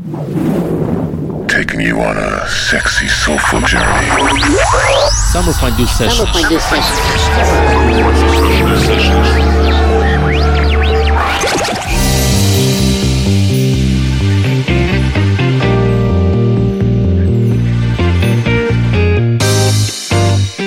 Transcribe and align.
Taking 0.00 1.82
you 1.82 2.00
on 2.00 2.16
a 2.16 2.48
sexy, 2.48 3.06
soulful 3.06 3.60
journey. 3.60 4.08
Summer 5.30 5.52
Fondue 5.52 5.84
Sessions. 5.84 6.16
Summer 6.16 6.32
Fondue 6.32 6.58
Sessions. 6.58 7.00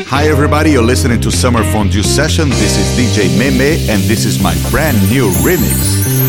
Hi, 0.09 0.27
everybody. 0.27 0.71
You're 0.71 0.83
listening 0.83 1.19
to 1.21 1.31
Summer 1.31 1.63
Fondue 1.63 2.03
Session. 2.03 2.49
This 2.49 2.77
is 2.77 2.85
DJ 2.95 3.35
Meme, 3.39 3.89
and 3.89 4.03
this 4.03 4.25
is 4.25 4.39
my 4.43 4.55
brand 4.69 5.01
new 5.09 5.31
remix. 5.41 6.22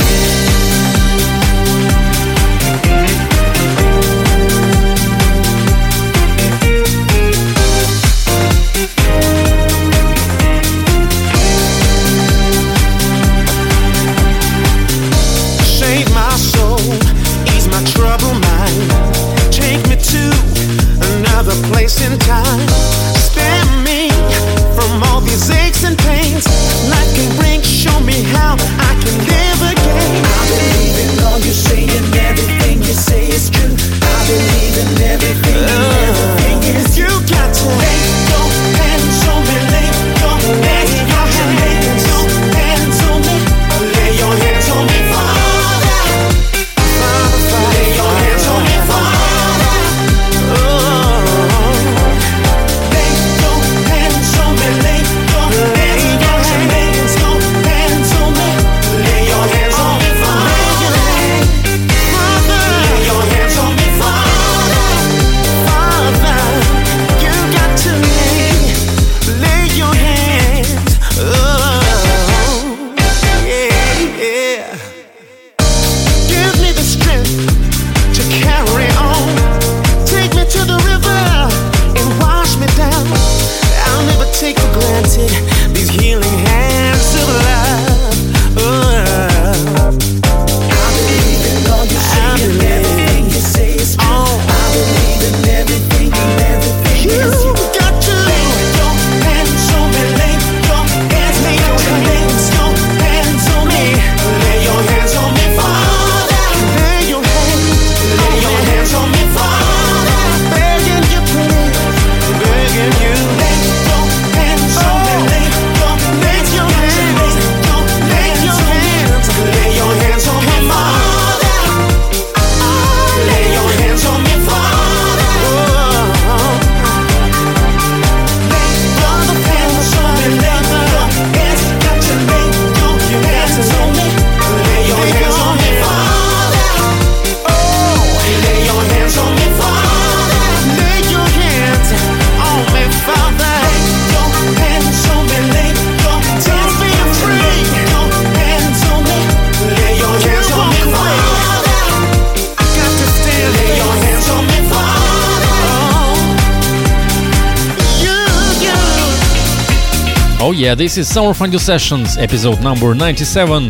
Yeah, 160.74 160.76
this 160.76 160.98
is 160.98 161.06
Summer 161.08 161.34
Fondue 161.34 161.58
Sessions, 161.58 162.16
episode 162.16 162.60
number 162.60 162.94
97, 162.94 163.66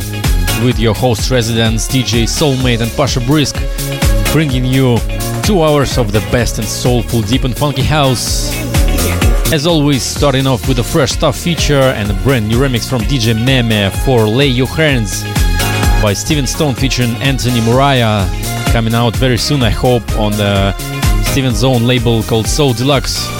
with 0.64 0.78
your 0.78 0.94
host 0.94 1.30
residents 1.30 1.86
DJ 1.86 2.24
Soulmate 2.24 2.80
and 2.80 2.90
Pasha 2.92 3.20
Brisk, 3.20 3.56
bringing 4.32 4.64
you 4.64 4.96
two 5.42 5.62
hours 5.62 5.98
of 5.98 6.12
the 6.12 6.20
best 6.32 6.58
and 6.58 6.66
soulful 6.66 7.20
deep 7.20 7.44
and 7.44 7.56
funky 7.56 7.82
house. 7.82 8.50
As 9.52 9.66
always, 9.66 10.02
starting 10.02 10.46
off 10.46 10.66
with 10.66 10.78
a 10.78 10.84
fresh 10.84 11.12
stuff 11.12 11.36
feature 11.36 11.92
and 11.98 12.10
a 12.10 12.14
brand 12.22 12.48
new 12.48 12.58
remix 12.58 12.88
from 12.88 13.02
DJ 13.02 13.34
Meme 13.34 13.90
for 14.04 14.26
Lay 14.26 14.48
Your 14.48 14.68
Hands 14.68 15.22
by 16.02 16.14
Steven 16.14 16.46
Stone 16.46 16.74
featuring 16.74 17.10
Anthony 17.16 17.60
Muraya, 17.60 18.26
coming 18.72 18.94
out 18.94 19.14
very 19.16 19.38
soon, 19.38 19.62
I 19.62 19.70
hope, 19.70 20.08
on 20.16 20.32
the 20.32 20.72
Steven's 21.24 21.64
own 21.64 21.82
label 21.82 22.22
called 22.22 22.46
Soul 22.46 22.72
Deluxe. 22.72 23.33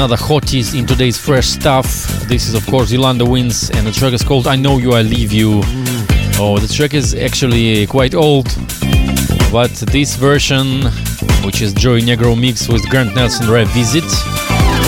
Another 0.00 0.16
hotties 0.16 0.74
in 0.74 0.86
today's 0.86 1.18
fresh 1.18 1.46
stuff. 1.46 2.06
This 2.26 2.48
is, 2.48 2.54
of 2.54 2.64
course, 2.68 2.90
Yolanda 2.90 3.22
Wins, 3.22 3.68
and 3.68 3.86
the 3.86 3.92
track 3.92 4.14
is 4.14 4.24
called 4.24 4.46
I 4.46 4.56
Know 4.56 4.78
You, 4.78 4.92
I 4.92 5.02
Leave 5.02 5.30
You. 5.30 5.60
Mm. 5.60 6.38
Oh, 6.38 6.58
the 6.58 6.66
track 6.66 6.94
is 6.94 7.14
actually 7.14 7.86
quite 7.86 8.14
old, 8.14 8.46
but 9.52 9.70
this 9.92 10.16
version, 10.16 10.84
which 11.44 11.60
is 11.60 11.74
Joey 11.74 12.00
Negro 12.00 12.34
mix 12.34 12.66
with 12.66 12.88
Grant 12.88 13.14
Nelson 13.14 13.46
Revisit, 13.50 14.10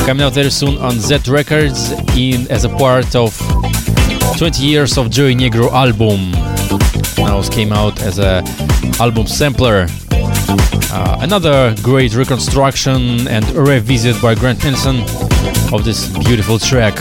coming 0.06 0.22
out 0.22 0.32
very 0.32 0.48
soon 0.48 0.78
on 0.78 0.92
Z 0.92 1.30
Records 1.30 1.92
in 2.16 2.50
as 2.50 2.64
a 2.64 2.70
part 2.70 3.14
of 3.14 3.36
20 4.38 4.64
years 4.64 4.96
of 4.96 5.10
Joey 5.10 5.34
Negro 5.34 5.70
album. 5.72 6.32
Now 7.18 7.38
it 7.40 7.52
came 7.52 7.70
out 7.70 8.00
as 8.00 8.18
a 8.18 8.42
album 8.98 9.26
sampler. 9.26 9.88
Uh, 10.94 11.16
another 11.20 11.74
great 11.82 12.14
reconstruction 12.14 13.26
and 13.26 13.44
revisit 13.52 14.20
by 14.20 14.34
Grant 14.34 14.62
Nelson 14.62 15.00
of 15.72 15.84
this 15.84 16.06
beautiful 16.18 16.58
track. 16.58 16.94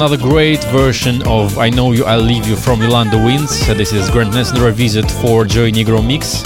Another 0.00 0.16
great 0.16 0.64
version 0.72 1.20
of 1.28 1.58
I 1.58 1.68
Know 1.68 1.92
You, 1.92 2.06
I'll 2.06 2.22
Leave 2.22 2.46
You 2.48 2.56
from 2.56 2.80
Yolanda 2.80 3.18
Wins. 3.22 3.66
This 3.66 3.92
is 3.92 4.08
Grant 4.08 4.32
Nelson 4.32 4.58
revisit 4.58 5.10
for 5.10 5.44
Joey 5.44 5.72
Negro 5.72 6.00
mix. 6.00 6.40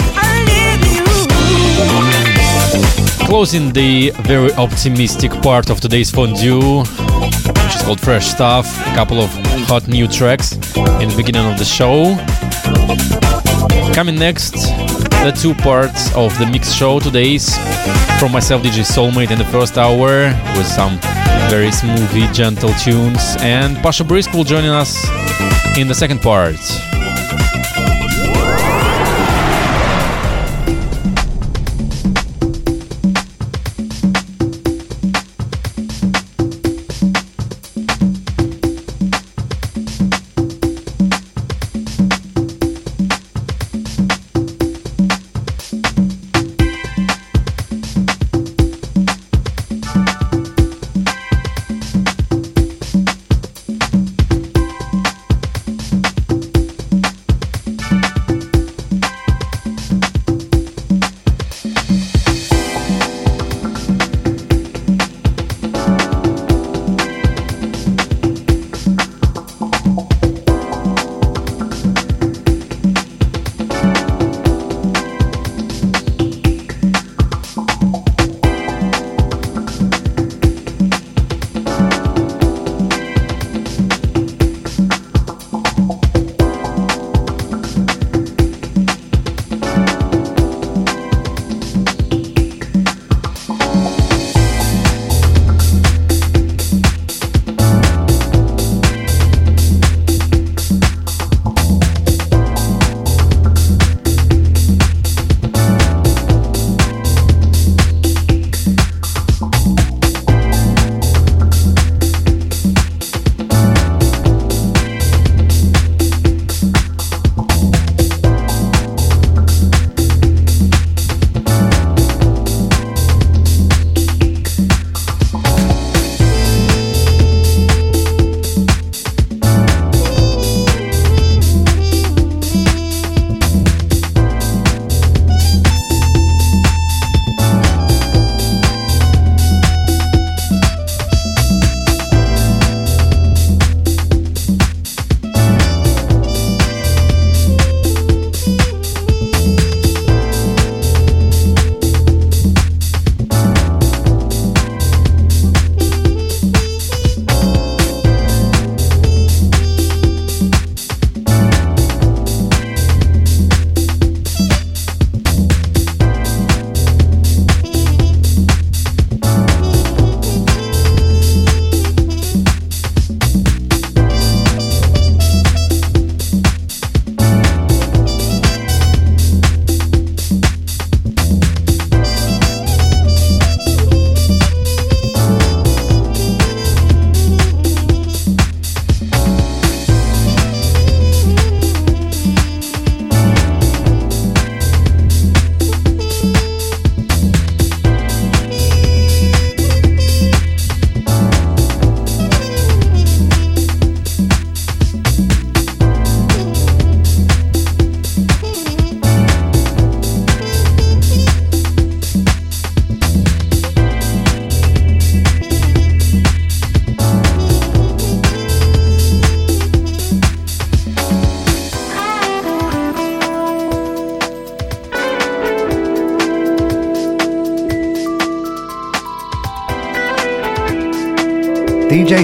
Closing 3.29 3.71
the 3.71 4.11
very 4.23 4.51
optimistic 4.55 5.31
part 5.41 5.69
of 5.69 5.79
today's 5.79 6.11
fondue, 6.11 6.79
which 6.79 7.75
is 7.75 7.81
called 7.83 8.01
Fresh 8.01 8.27
Stuff. 8.27 8.67
A 8.87 8.93
couple 8.93 9.21
of 9.21 9.29
hot 9.69 9.87
new 9.87 10.09
tracks 10.09 10.51
in 10.75 11.07
the 11.07 11.13
beginning 11.15 11.49
of 11.49 11.57
the 11.57 11.63
show. 11.63 12.17
Coming 13.93 14.19
next, 14.19 14.51
the 15.23 15.31
two 15.33 15.53
parts 15.53 16.13
of 16.13 16.37
the 16.39 16.45
mix 16.45 16.73
show 16.73 16.99
today's 16.99 17.55
from 18.19 18.33
myself, 18.33 18.63
DJ 18.63 18.83
Soulmate, 18.83 19.31
in 19.31 19.37
the 19.37 19.45
first 19.45 19.77
hour 19.77 20.25
with 20.57 20.67
some 20.67 20.99
very 21.49 21.71
smoothly 21.71 22.27
gentle 22.33 22.73
tunes, 22.73 23.35
and 23.39 23.77
Pasha 23.77 24.03
Brisk 24.03 24.33
will 24.33 24.43
join 24.43 24.65
us 24.65 25.07
in 25.77 25.87
the 25.87 25.95
second 25.95 26.21
part. 26.21 26.59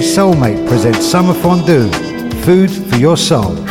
Soulmate 0.00 0.66
presents 0.66 1.04
Summer 1.04 1.34
Fondue, 1.34 1.90
food 2.44 2.70
for 2.70 2.96
your 2.96 3.16
soul. 3.16 3.61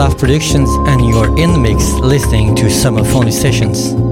Staff 0.00 0.16
Productions, 0.16 0.70
and 0.88 1.06
you're 1.06 1.28
in 1.38 1.52
the 1.52 1.58
mix 1.58 1.92
listening 1.92 2.56
to 2.56 2.70
Summer 2.70 3.04
Fondue 3.04 3.30
Sessions. 3.30 4.09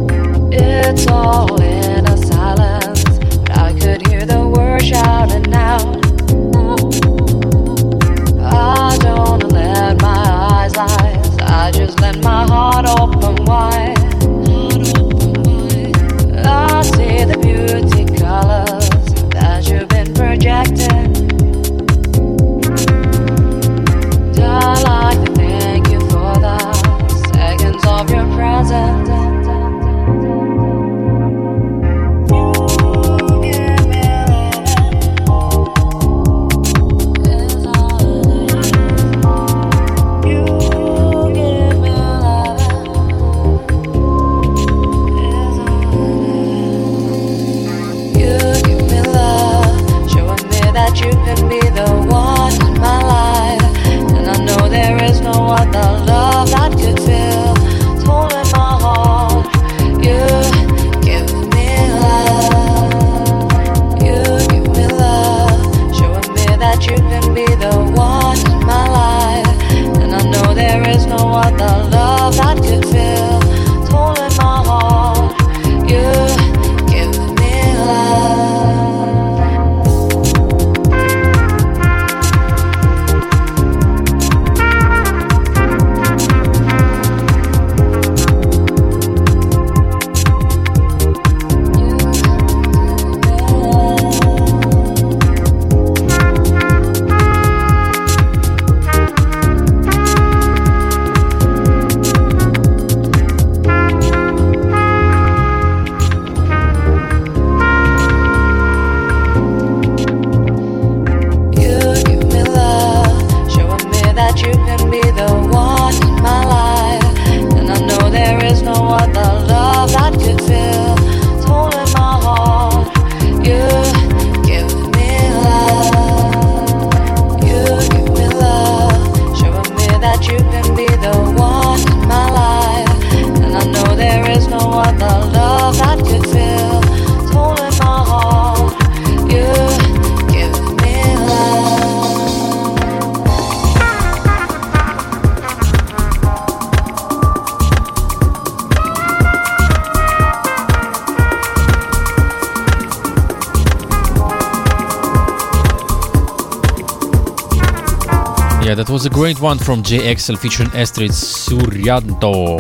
One 159.41 159.59
from 159.59 159.83
J.Axel 159.83 160.37
featuring 160.37 160.71
Astrid 160.75 161.13
Suryanto. 161.13 162.59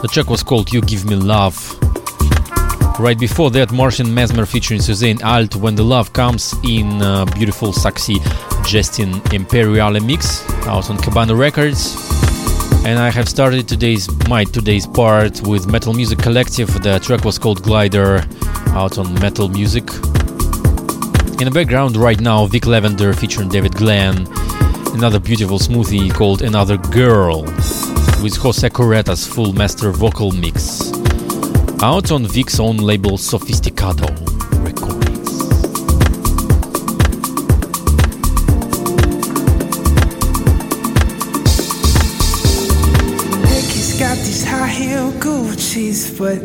The 0.00 0.08
track 0.08 0.28
was 0.28 0.42
called 0.42 0.72
You 0.72 0.80
Give 0.80 1.04
Me 1.06 1.16
Love. 1.16 1.56
Right 3.00 3.18
before 3.18 3.50
that, 3.50 3.72
Martian 3.72 4.12
Mesmer 4.14 4.46
featuring 4.46 4.80
Suzanne 4.80 5.20
Alt, 5.22 5.56
When 5.56 5.74
the 5.74 5.82
Love 5.82 6.12
Comes 6.12 6.54
in 6.62 7.02
uh, 7.02 7.24
beautiful 7.26 7.72
sexy 7.72 8.16
Justin 8.64 9.20
Imperiale 9.32 10.00
mix 10.00 10.48
out 10.66 10.88
on 10.90 10.98
Cabana 10.98 11.34
Records. 11.34 11.96
And 12.84 12.98
I 12.98 13.10
have 13.10 13.28
started 13.28 13.66
today's 13.66 14.08
my 14.28 14.44
today's 14.44 14.86
part 14.86 15.40
with 15.42 15.66
Metal 15.66 15.94
Music 15.94 16.18
Collective. 16.18 16.68
The 16.82 16.98
track 17.00 17.24
was 17.24 17.38
called 17.38 17.62
Glider 17.62 18.24
out 18.68 18.98
on 18.98 19.14
Metal 19.14 19.48
Music. 19.48 19.84
In 21.40 21.46
the 21.46 21.50
background 21.52 21.96
right 21.96 22.20
now, 22.20 22.46
Vic 22.46 22.66
Lavender 22.66 23.12
featuring 23.12 23.48
David 23.48 23.74
Glenn, 23.74 24.26
another 24.94 25.18
beautiful 25.18 25.58
smoothie 25.58 26.12
called 26.14 26.40
Another 26.40 26.76
Girl 26.76 27.42
with 28.22 28.36
Jose 28.36 28.68
Correta's 28.70 29.26
full 29.26 29.52
master 29.52 29.90
vocal 29.90 30.30
mix. 30.30 30.92
Out 31.82 32.12
on 32.12 32.24
Vic's 32.26 32.60
own 32.60 32.76
label 32.76 33.18
Sophisticado. 33.18 34.08
Records. 34.64 35.04
But 46.16 46.38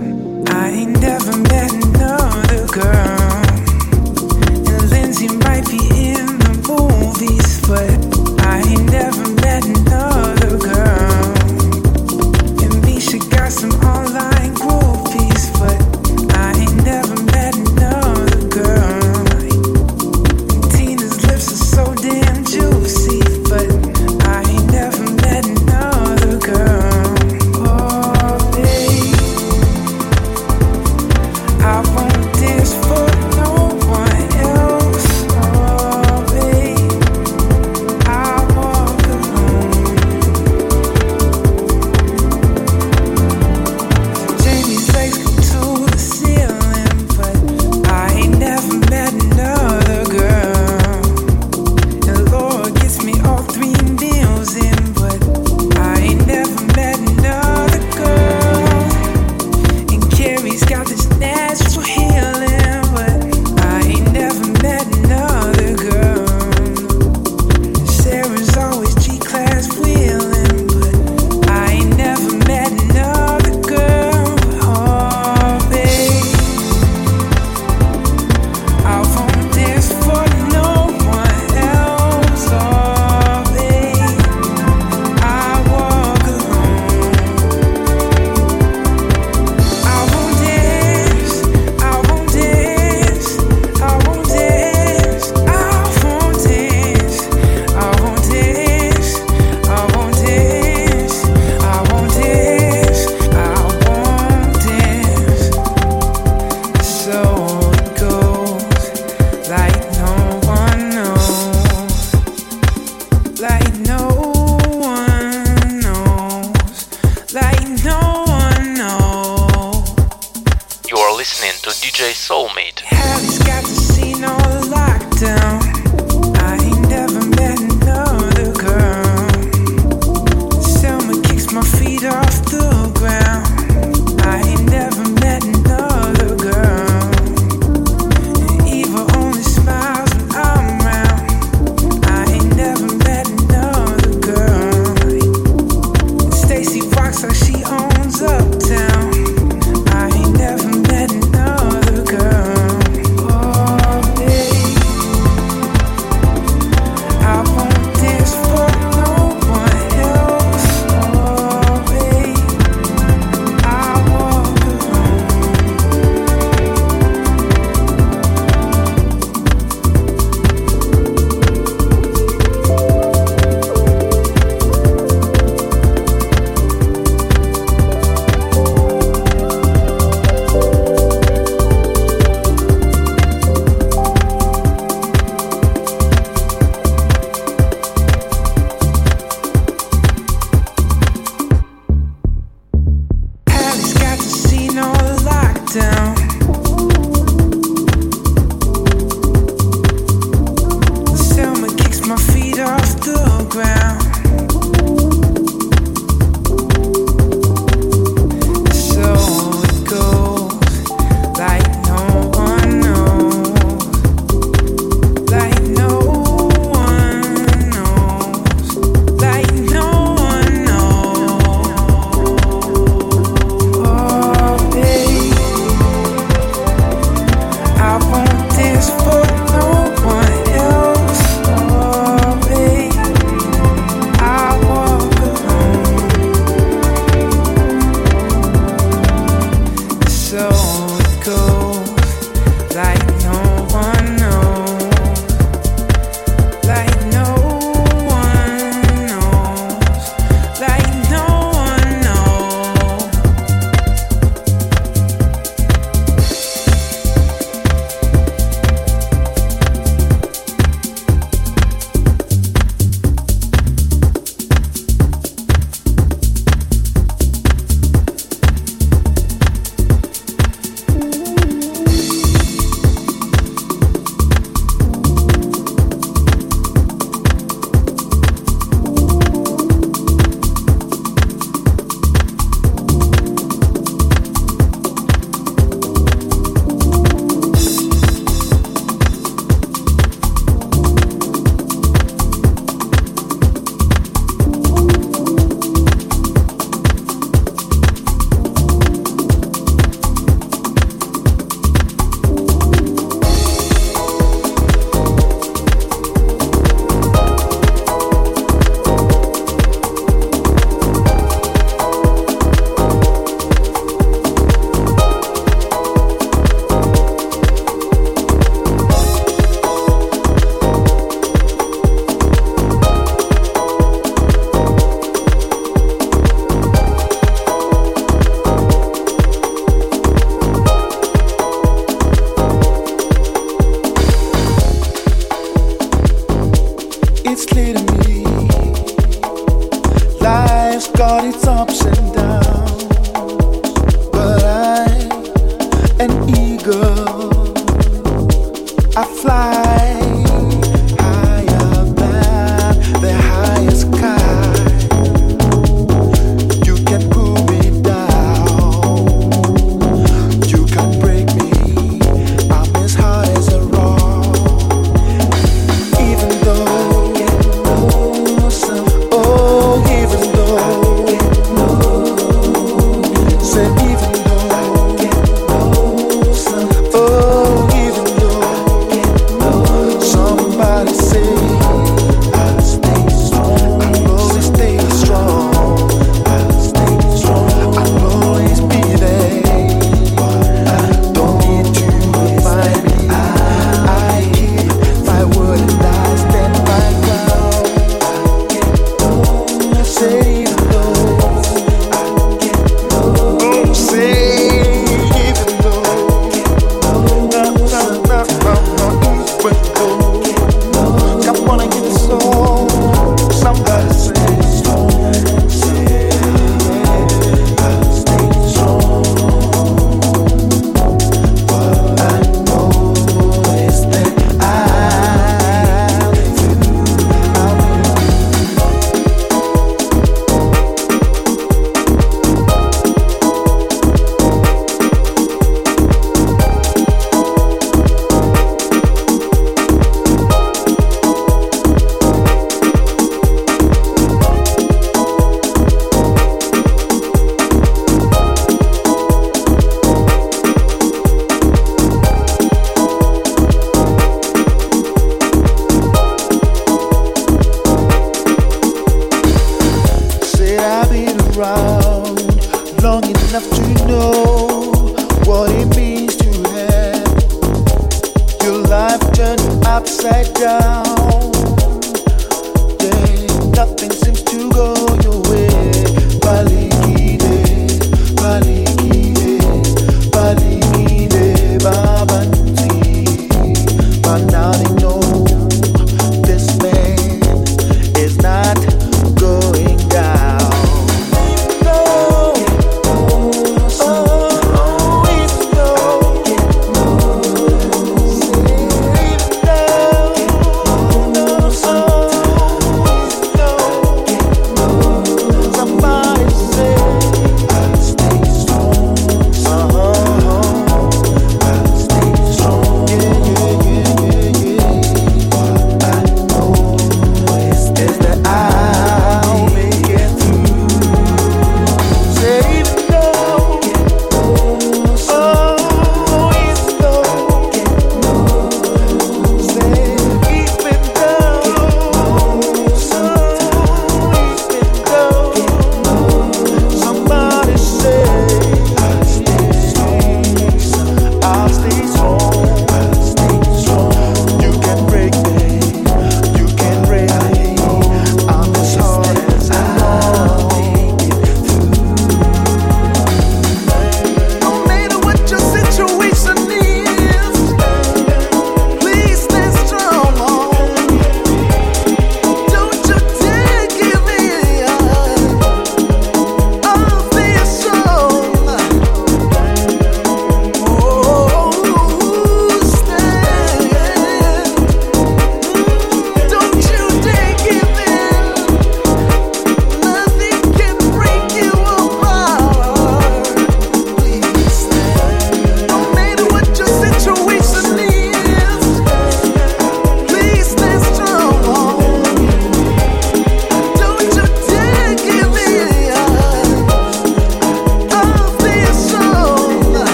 I 0.53 0.69
ain't 0.69 0.99
never 0.99 1.37
met 1.37 1.68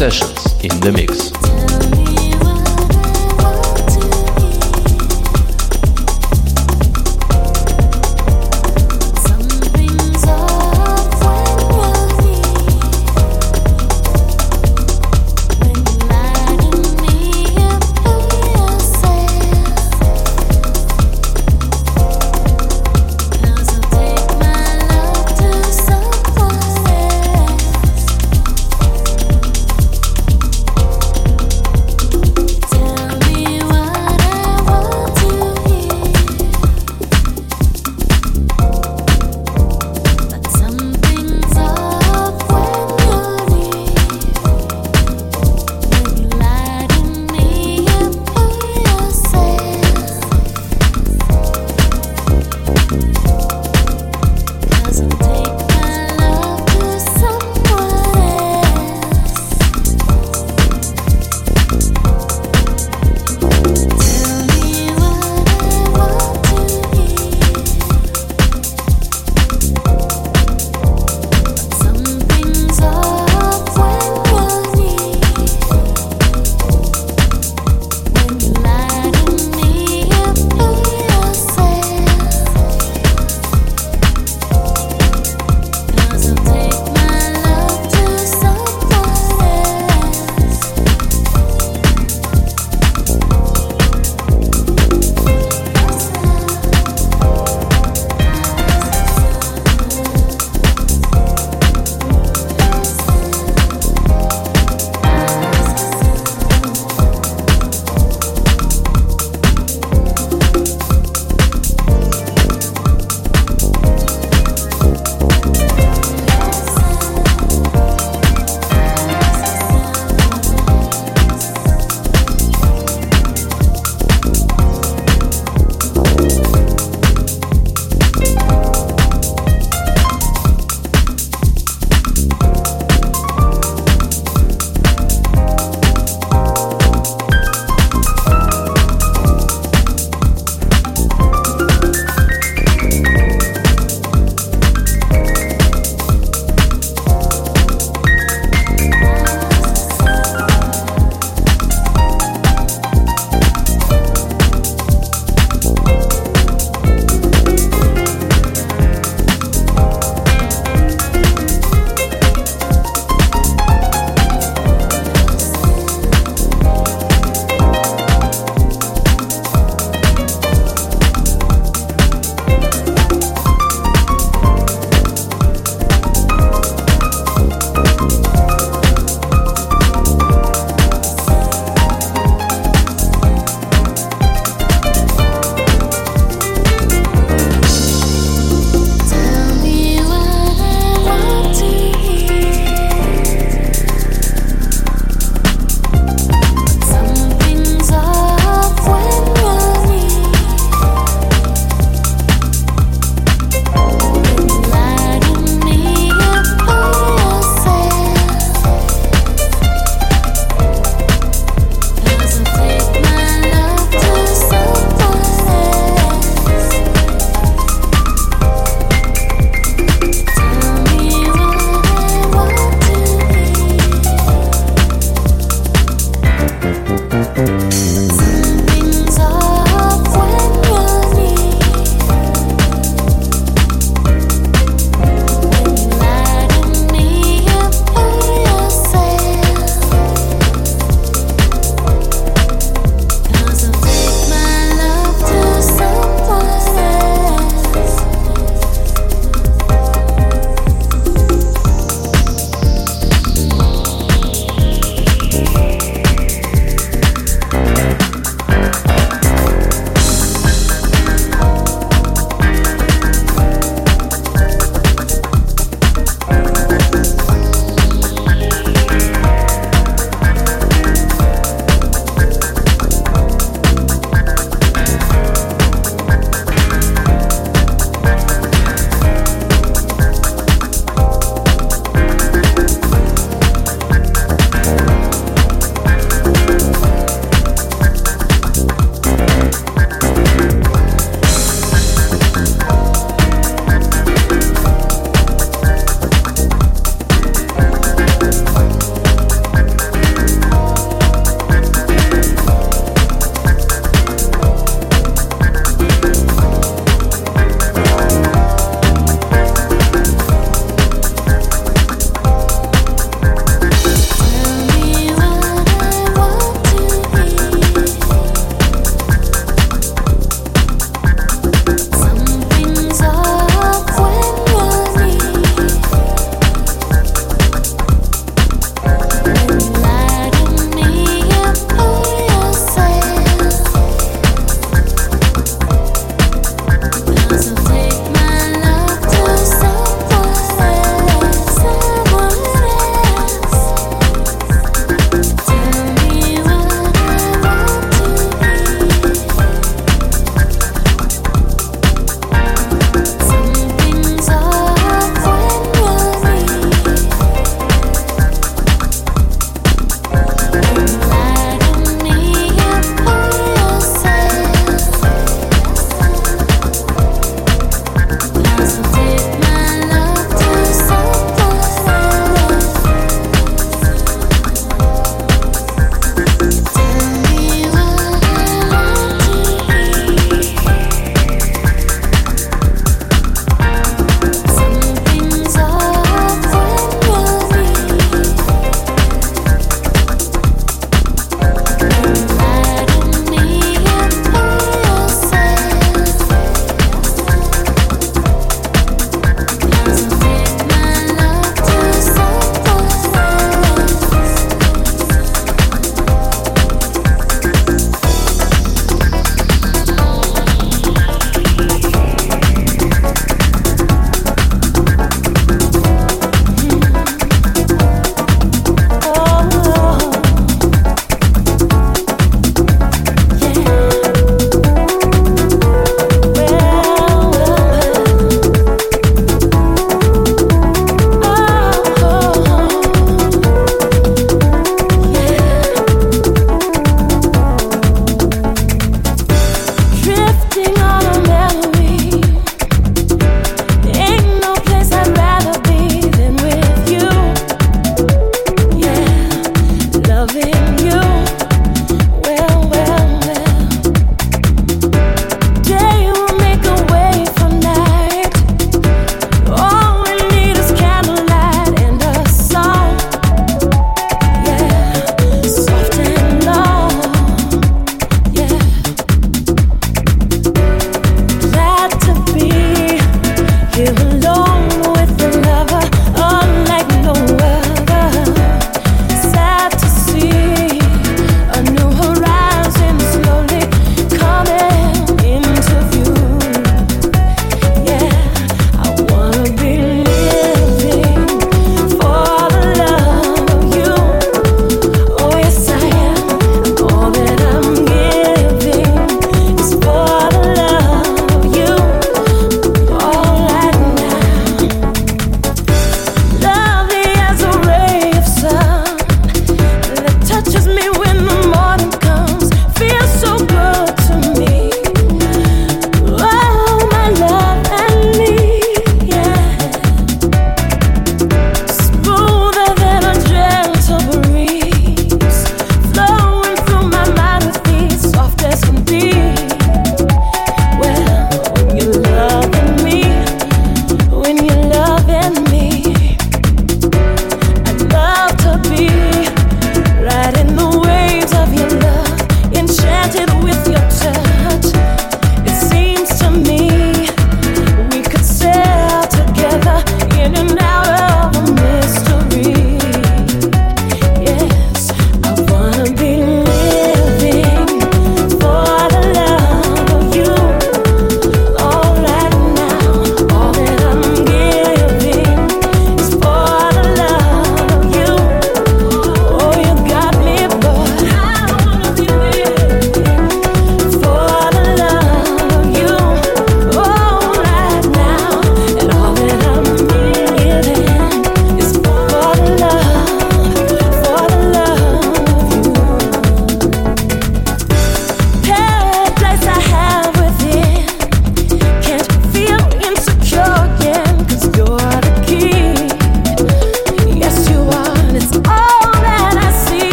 session. 0.00 0.29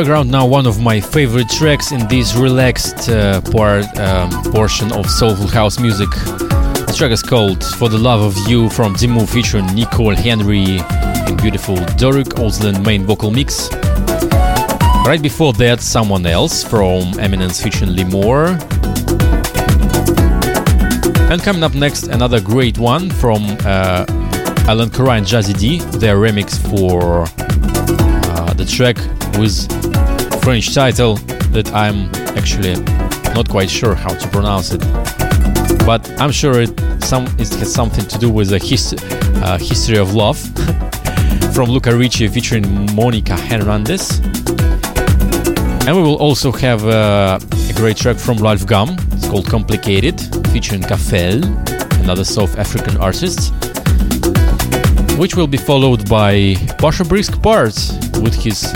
Background 0.00 0.30
now 0.30 0.46
one 0.46 0.66
of 0.66 0.80
my 0.80 0.98
favorite 0.98 1.50
tracks 1.50 1.92
in 1.92 2.08
this 2.08 2.34
relaxed 2.34 3.10
uh, 3.10 3.42
part 3.42 3.84
um, 3.98 4.30
portion 4.44 4.90
of 4.92 5.04
soulful 5.10 5.46
house 5.46 5.78
music. 5.78 6.08
The 6.08 6.94
track 6.96 7.10
is 7.10 7.22
called 7.22 7.62
"For 7.62 7.90
the 7.90 7.98
Love 7.98 8.22
of 8.22 8.48
You" 8.48 8.70
from 8.70 8.94
D'Moov 8.94 9.28
featuring 9.28 9.66
Nicole 9.74 10.16
Henry 10.16 10.78
in 11.28 11.36
beautiful 11.36 11.76
Doric 11.98 12.28
Osland 12.38 12.82
main 12.82 13.04
vocal 13.04 13.30
mix. 13.30 13.68
Right 15.04 15.20
before 15.20 15.52
that, 15.64 15.82
someone 15.82 16.24
else 16.24 16.64
from 16.64 17.20
Eminence 17.20 17.62
featuring 17.62 17.90
Limor. 17.90 18.58
And 21.30 21.42
coming 21.42 21.62
up 21.62 21.74
next, 21.74 22.04
another 22.04 22.40
great 22.40 22.78
one 22.78 23.10
from 23.10 23.44
uh, 23.66 24.06
Alan 24.66 24.88
Kara 24.88 25.10
and 25.10 25.26
Jazzy 25.26 25.58
D, 25.58 25.80
their 25.98 26.16
remix 26.16 26.56
for 26.70 27.24
uh, 28.30 28.54
the 28.54 28.64
track 28.64 28.96
with 29.38 29.79
French 30.42 30.74
title 30.74 31.16
that 31.52 31.70
I'm 31.74 32.10
actually 32.36 32.74
not 33.34 33.48
quite 33.48 33.68
sure 33.68 33.94
how 33.94 34.14
to 34.14 34.28
pronounce 34.28 34.72
it, 34.72 34.80
but 35.84 36.08
I'm 36.20 36.32
sure 36.32 36.60
it 36.60 36.70
some 37.02 37.24
it 37.38 37.48
has 37.60 37.72
something 37.72 38.06
to 38.06 38.18
do 38.18 38.30
with 38.30 38.48
the 38.48 38.60
uh, 39.44 39.58
history 39.58 39.98
of 39.98 40.14
love 40.14 40.38
from 41.54 41.70
Luca 41.70 41.94
Ricci 41.94 42.26
featuring 42.28 42.94
Monica 42.94 43.36
Hernandez. 43.36 44.20
And 45.86 45.96
we 45.96 46.02
will 46.02 46.16
also 46.16 46.52
have 46.52 46.86
uh, 46.86 47.38
a 47.68 47.72
great 47.74 47.96
track 47.96 48.16
from 48.16 48.38
Ralf 48.38 48.66
GUM. 48.66 48.96
It's 49.12 49.28
called 49.28 49.46
Complicated, 49.46 50.20
featuring 50.52 50.82
Kafel, 50.82 51.44
another 52.02 52.24
South 52.24 52.58
African 52.58 52.96
artist. 52.96 53.52
Which 55.18 55.36
will 55.36 55.48
be 55.48 55.58
followed 55.58 56.08
by 56.08 56.54
Pasha 56.78 57.04
Brisk 57.04 57.42
Parts 57.42 57.92
with 58.20 58.34
his 58.34 58.72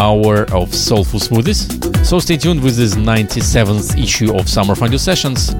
hour 0.00 0.44
of 0.52 0.74
soulful 0.74 1.20
smoothies. 1.20 2.04
So 2.04 2.18
stay 2.18 2.36
tuned 2.36 2.62
with 2.62 2.76
this 2.76 2.94
97th 2.94 4.00
issue 4.00 4.34
of 4.36 4.48
Summer 4.48 4.74
Fondue 4.74 4.98
Sessions. 4.98 5.54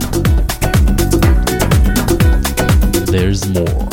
There's 3.10 3.48
more. 3.48 3.87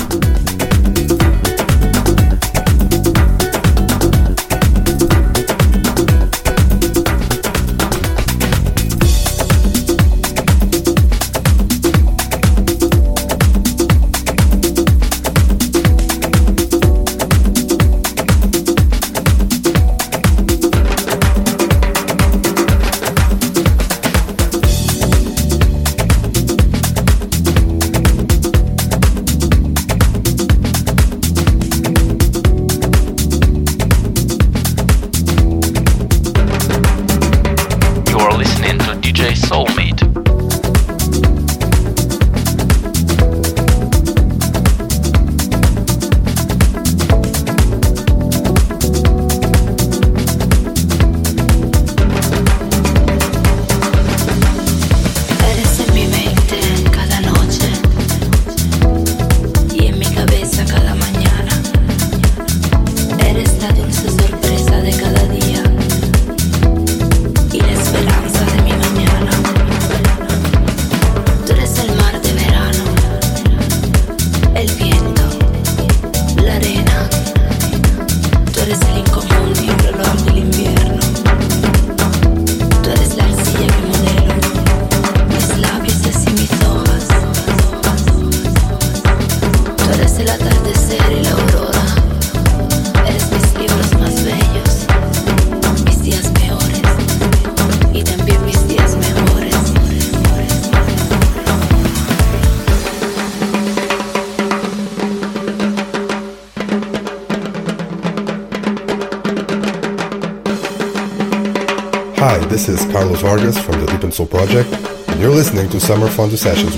Sessions 116.45 116.74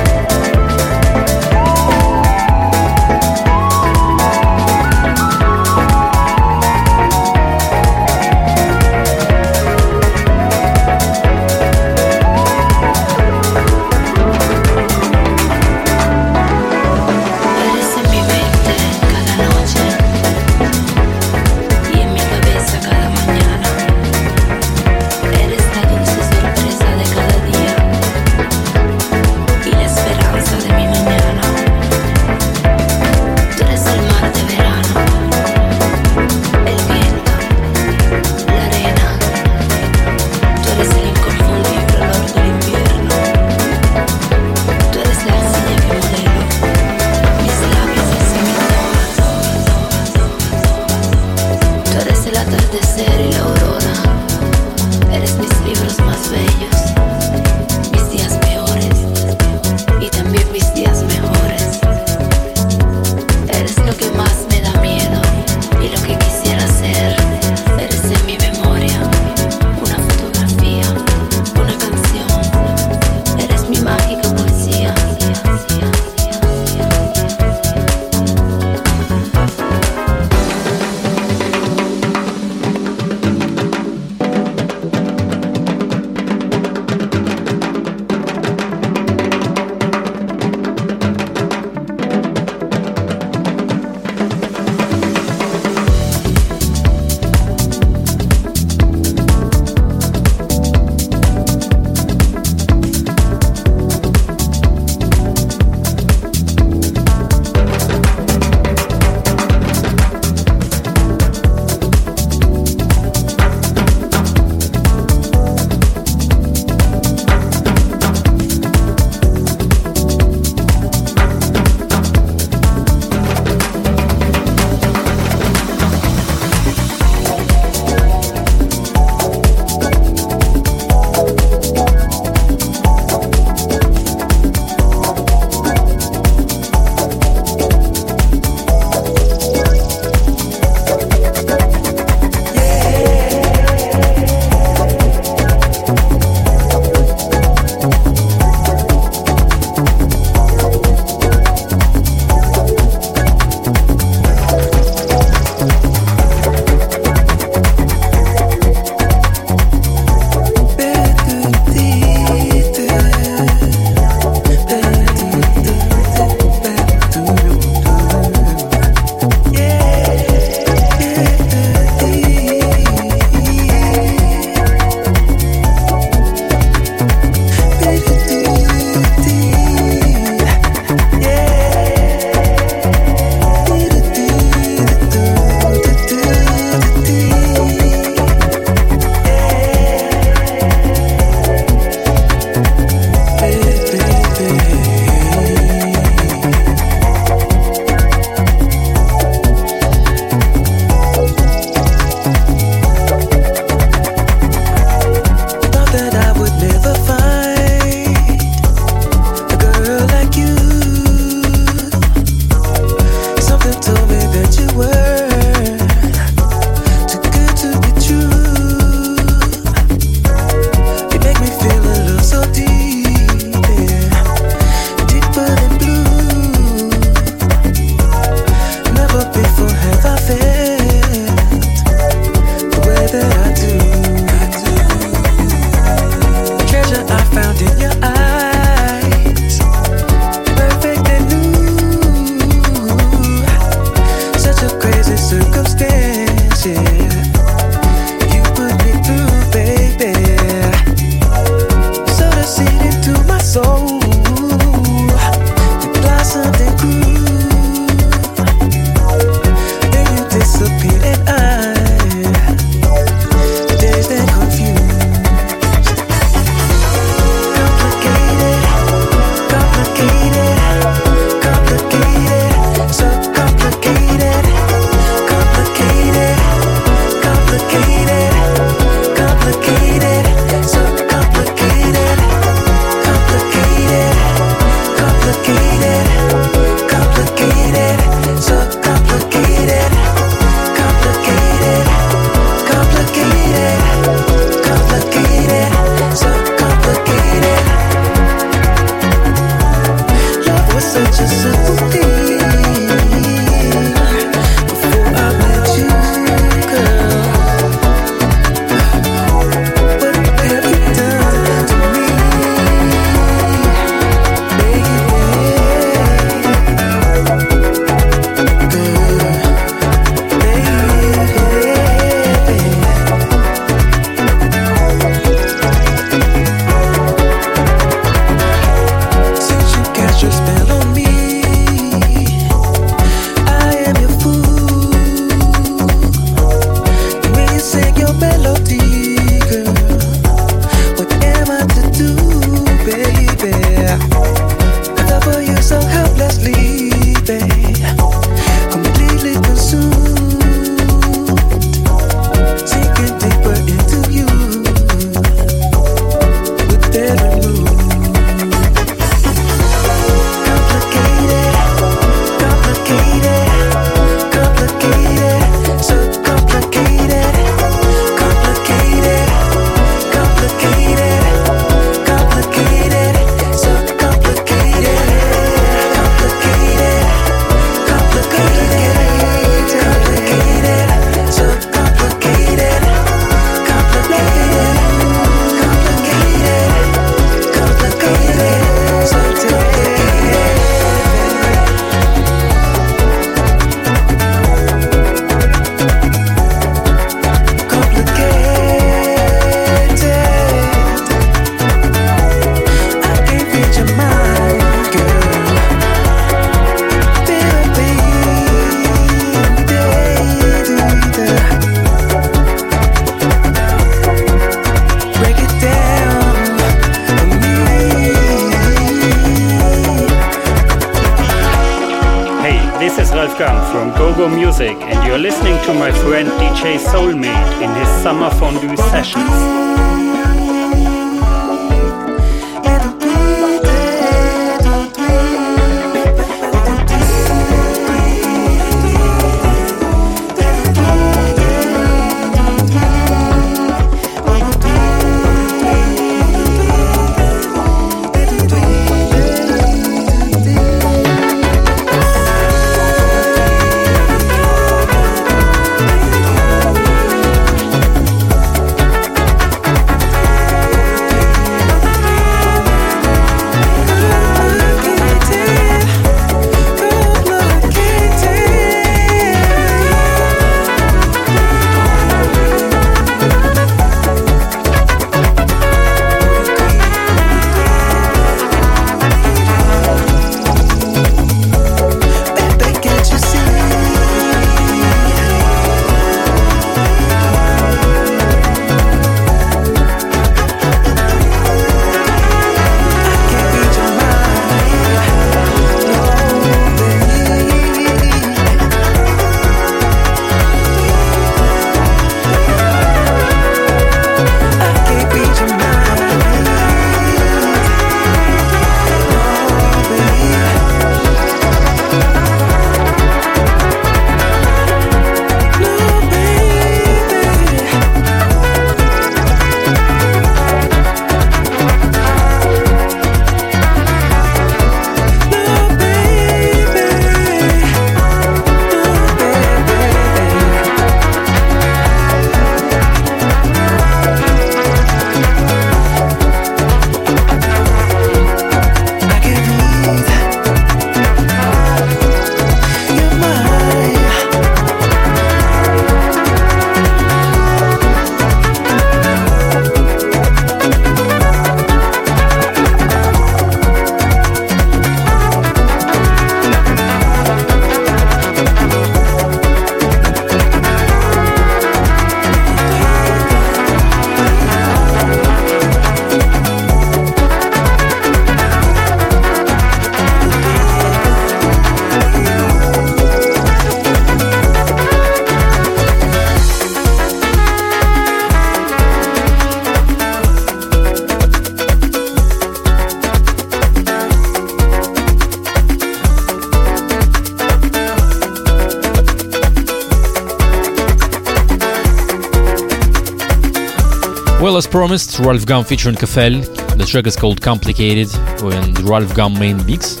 promised, 594.82 595.20
Ralf 595.20 595.46
GUM 595.46 595.62
featuring 595.62 595.94
Kafel. 595.94 596.42
The 596.76 596.84
track 596.84 597.06
is 597.06 597.14
called 597.14 597.40
Complicated 597.40 598.12
and 598.42 598.80
Ralf 598.80 599.14
GUM 599.14 599.38
main 599.38 599.64
mix. 599.64 600.00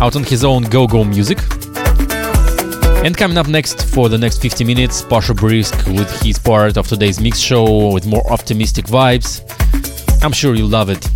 Out 0.00 0.16
on 0.16 0.24
his 0.24 0.42
own 0.42 0.64
Go 0.64 0.88
Go 0.88 1.04
Music. 1.04 1.38
And 3.04 3.16
coming 3.16 3.38
up 3.38 3.46
next 3.46 3.86
for 3.94 4.08
the 4.08 4.18
next 4.18 4.42
50 4.42 4.64
minutes, 4.64 5.02
Pasha 5.02 5.34
Brisk 5.34 5.86
with 5.86 6.10
his 6.20 6.36
part 6.36 6.78
of 6.78 6.88
today's 6.88 7.20
mix 7.20 7.38
show 7.38 7.92
with 7.92 8.06
more 8.06 8.28
optimistic 8.32 8.86
vibes. 8.86 9.40
I'm 10.24 10.32
sure 10.32 10.56
you'll 10.56 10.68
love 10.68 10.90
it. 10.90 11.08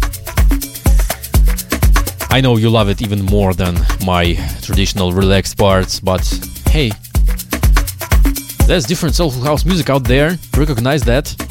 I 2.30 2.40
know 2.40 2.56
you 2.56 2.70
love 2.70 2.88
it 2.88 3.02
even 3.02 3.24
more 3.24 3.52
than 3.52 3.74
my 4.06 4.34
traditional 4.62 5.10
relaxed 5.12 5.58
parts, 5.58 5.98
but 5.98 6.22
hey, 6.68 6.92
there's 8.68 8.84
different 8.84 9.16
soulful 9.16 9.42
house 9.42 9.64
music 9.64 9.90
out 9.90 10.04
there. 10.04 10.38
Recognize 10.56 11.02
that. 11.02 11.43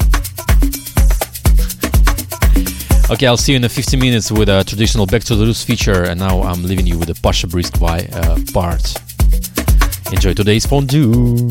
Okay, 3.10 3.26
I'll 3.26 3.36
see 3.36 3.52
you 3.52 3.56
in 3.56 3.64
a 3.64 3.68
50 3.68 3.98
minutes 3.98 4.32
with 4.32 4.48
a 4.48 4.64
traditional 4.64 5.04
Back 5.04 5.22
to 5.24 5.36
the 5.36 5.44
Roots 5.44 5.62
feature, 5.62 6.04
and 6.04 6.18
now 6.18 6.42
I'm 6.42 6.62
leaving 6.62 6.86
you 6.86 6.98
with 6.98 7.10
a 7.10 7.14
Pasha 7.14 7.46
Brisk 7.46 7.78
by, 7.78 8.08
uh, 8.12 8.38
part. 8.54 8.94
Enjoy 10.10 10.32
today's 10.32 10.64
fondue. 10.64 11.48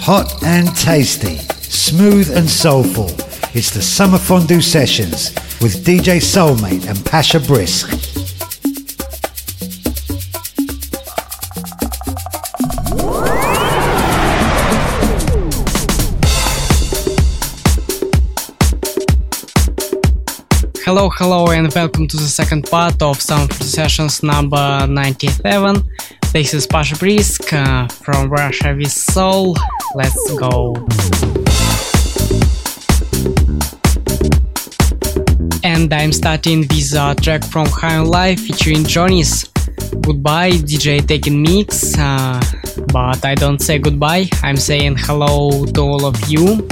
Hot 0.00 0.42
and 0.42 0.74
tasty, 0.76 1.36
smooth 1.60 2.34
and 2.34 2.48
soulful. 2.48 3.10
It's 3.52 3.70
the 3.70 3.82
Summer 3.82 4.18
Fondue 4.18 4.62
Sessions 4.62 5.34
with 5.60 5.84
DJ 5.84 6.20
Soulmate 6.20 6.88
and 6.88 7.04
Pasha 7.04 7.38
Brisk. 7.38 8.13
Hello, 20.84 21.08
hello, 21.08 21.46
and 21.46 21.72
welcome 21.72 22.06
to 22.06 22.18
the 22.18 22.24
second 22.24 22.64
part 22.64 23.00
of 23.00 23.18
Sound 23.18 23.50
Sessions 23.54 24.22
number 24.22 24.86
97. 24.86 25.82
This 26.30 26.52
is 26.52 26.66
Pasha 26.66 26.94
Brisk 26.96 27.54
uh, 27.54 27.88
from 27.88 28.28
Russia 28.28 28.74
with 28.76 28.92
Soul. 28.92 29.56
Let's 29.94 30.34
go. 30.34 30.74
And 35.64 35.90
I'm 35.90 36.12
starting 36.12 36.60
with 36.68 36.92
a 36.94 37.16
track 37.18 37.44
from 37.44 37.66
High 37.68 37.96
on 37.96 38.08
Life 38.08 38.40
featuring 38.40 38.84
Johnny's. 38.84 39.48
Goodbye, 40.02 40.50
DJ 40.50 41.06
Taking 41.08 41.40
Mix. 41.40 41.98
Uh, 41.98 42.42
but 42.92 43.24
I 43.24 43.34
don't 43.34 43.62
say 43.62 43.78
goodbye, 43.78 44.28
I'm 44.42 44.58
saying 44.58 44.96
hello 44.98 45.64
to 45.64 45.80
all 45.80 46.04
of 46.04 46.28
you. 46.28 46.68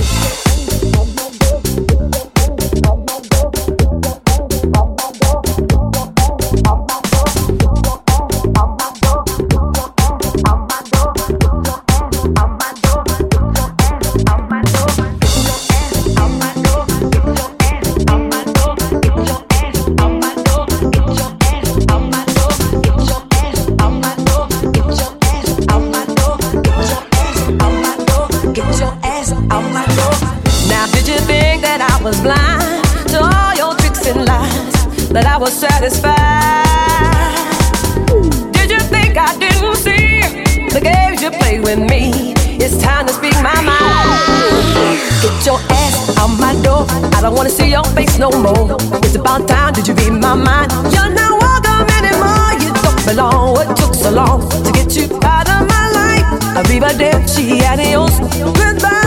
No 48.23 48.31
more. 48.31 48.77
It's 49.03 49.17
about 49.17 49.49
time. 49.49 49.73
Did 49.73 49.89
you 49.89 49.95
read 49.95 50.13
my 50.13 50.35
mind? 50.35 50.71
You're 50.95 51.13
not 51.21 51.33
welcome 51.43 51.87
anymore. 51.99 52.53
You 52.63 52.71
don't 52.83 53.05
belong. 53.05 53.55
What 53.55 53.77
took 53.77 53.95
so 53.95 54.11
long 54.13 54.49
to 54.49 54.71
get 54.73 54.95
you 54.95 55.07
out 55.25 55.49
of 55.51 55.67
my 55.67 55.85
life? 55.99 56.27
Arrivederci, 56.59 57.63
adios, 57.63 58.15
goodbye. 58.59 59.02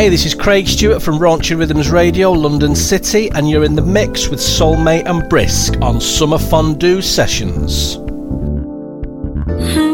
Hey, 0.00 0.08
this 0.08 0.24
is 0.24 0.34
Craig 0.34 0.66
Stewart 0.66 1.02
from 1.02 1.18
Raunchy 1.18 1.58
Rhythms 1.58 1.90
Radio, 1.90 2.32
London 2.32 2.74
City, 2.74 3.30
and 3.32 3.50
you're 3.50 3.64
in 3.64 3.74
the 3.74 3.82
mix 3.82 4.28
with 4.28 4.40
Soulmate 4.40 5.04
and 5.04 5.28
Brisk 5.28 5.74
on 5.82 6.00
Summer 6.00 6.38
Fondue 6.38 7.02
Sessions. 7.02 7.96
Hmm. 7.96 9.90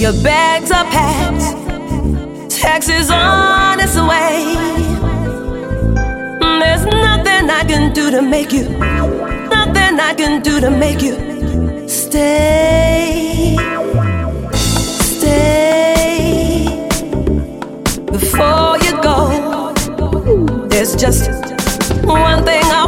Your 0.00 0.14
bags 0.22 0.70
are 0.70 0.84
packed, 0.84 2.50
taxis 2.50 3.10
on 3.10 3.78
its 3.78 3.96
way. 3.96 4.54
There's 6.60 6.86
nothing 6.86 7.50
I 7.50 7.62
can 7.68 7.92
do 7.92 8.10
to 8.10 8.22
make 8.22 8.54
you, 8.54 8.70
nothing 8.70 10.00
I 10.00 10.14
can 10.16 10.40
do 10.40 10.60
to 10.60 10.70
make 10.70 11.02
you 11.02 11.86
stay. 11.86 13.29
Before 18.40 18.78
you 18.78 18.92
go, 19.02 20.66
there's 20.68 20.96
just 20.96 21.28
one 22.06 22.42
thing 22.42 22.64
I 22.64 22.79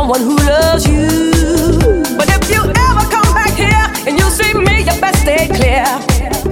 someone 0.00 0.22
who 0.22 0.36
loves 0.48 0.86
you. 0.86 1.08
But 2.16 2.28
if 2.36 2.42
you 2.48 2.60
ever 2.88 3.04
come 3.14 3.30
back 3.36 3.52
here 3.64 3.86
and 4.06 4.18
you 4.18 4.26
see 4.30 4.52
me, 4.54 4.74
you 4.88 4.94
best 4.98 5.20
stay 5.20 5.44
clear. 5.46 5.84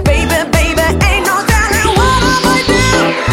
Baby, 0.09 0.37
baby, 0.57 0.85
ain't 1.09 1.25
no 1.29 1.37
telling 1.51 1.89
what 1.97 2.19
I 2.33 2.35
might 2.45 2.67
do. 2.69 2.85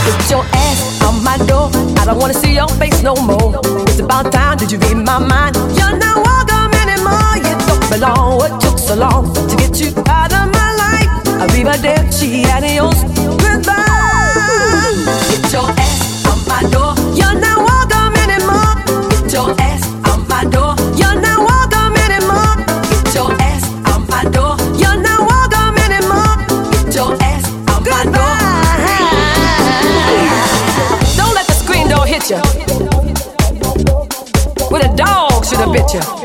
Get 0.07 0.31
your 0.33 0.45
ass 0.65 0.79
out 1.05 1.17
my 1.29 1.37
door. 1.51 1.69
I 2.01 2.03
don't 2.07 2.19
wanna 2.19 2.39
see 2.43 2.55
your 2.55 2.69
face 2.81 3.03
no 3.03 3.15
more. 3.31 3.61
It's 3.89 4.01
about 4.01 4.33
time. 4.33 4.57
Did 4.57 4.73
you 4.73 4.79
read 4.79 4.97
my 5.13 5.19
mind? 5.19 5.55
You're 5.77 5.99
not 6.05 6.17
welcome 6.29 6.73
anymore. 6.85 7.33
You 7.47 7.55
don't 7.69 7.85
belong. 7.93 8.39
What 8.41 8.53
took 8.63 8.79
so 8.79 8.95
long 8.95 9.35
to 9.35 9.55
get 9.57 9.75
you 9.83 9.91
out 10.09 10.33
of 10.33 10.47
my 10.59 10.69
life? 10.85 11.11
Arrivederci, 11.45 12.31
adios, 12.57 12.99
goodbye. 13.45 14.97
Get 15.31 15.53
your 15.53 15.69
ass 15.85 16.25
out 16.25 16.41
my 16.49 16.63
door. 16.71 16.96
Dog 35.77 36.16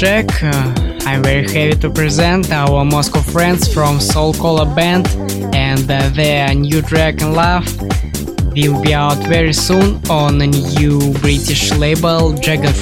track, 0.00 0.42
uh, 0.42 0.72
I'm 1.04 1.22
very 1.22 1.42
happy 1.42 1.78
to 1.78 1.90
present 1.90 2.50
our 2.52 2.86
Moscow 2.86 3.20
friends 3.20 3.70
from 3.70 4.00
Soul 4.00 4.32
Cola 4.32 4.64
Band 4.64 5.06
and 5.54 5.90
uh, 5.90 6.08
their 6.14 6.54
new 6.54 6.80
track 6.80 7.20
Love. 7.20 7.66
Will 8.54 8.80
be 8.80 8.94
out 8.94 9.18
very 9.28 9.52
soon 9.52 10.00
on 10.08 10.40
a 10.40 10.46
new 10.46 11.12
British 11.20 11.70
label 11.72 12.32
Dragon 12.32 12.72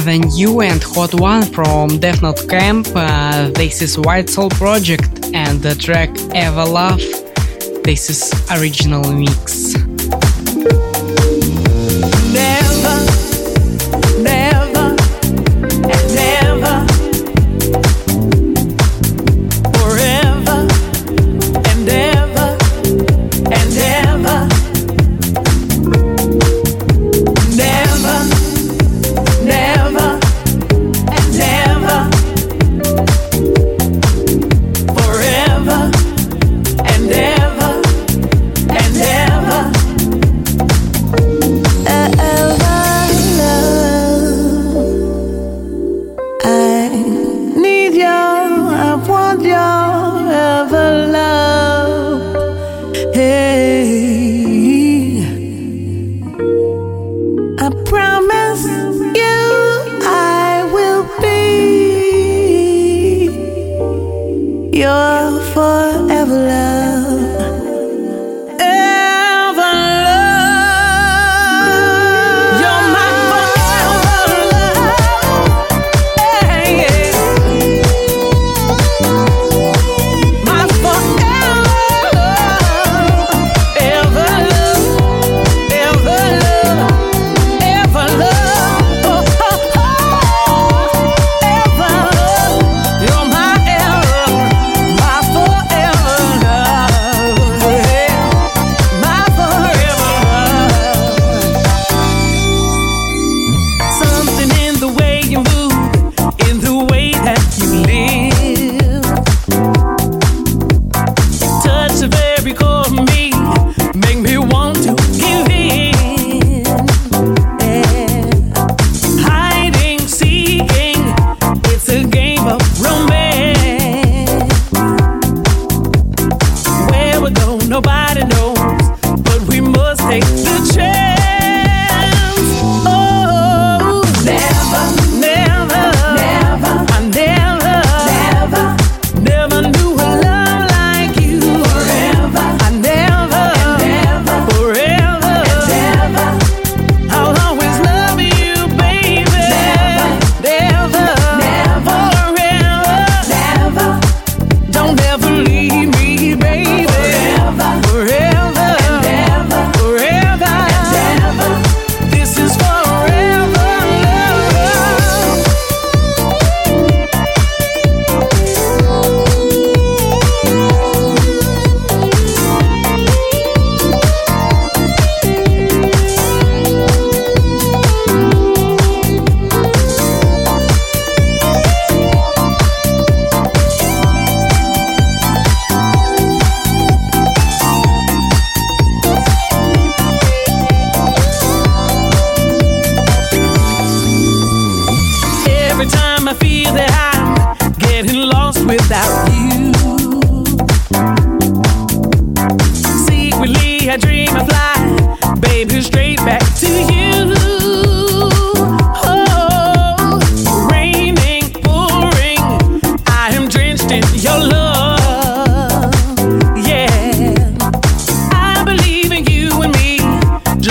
Another 0.00 0.28
new 0.28 0.62
and 0.62 0.82
hot 0.82 1.12
one 1.12 1.42
from 1.42 1.98
Death 1.98 2.22
Note 2.22 2.48
Camp. 2.48 2.88
Uh, 2.94 3.50
this 3.50 3.82
is 3.82 3.98
White 3.98 4.30
Soul 4.30 4.48
Project 4.48 5.28
and 5.34 5.60
the 5.60 5.74
track 5.74 6.08
Ever 6.34 6.64
Love. 6.64 7.02
This 7.84 8.08
is 8.08 8.32
original 8.50 9.12
mix. 9.12 9.59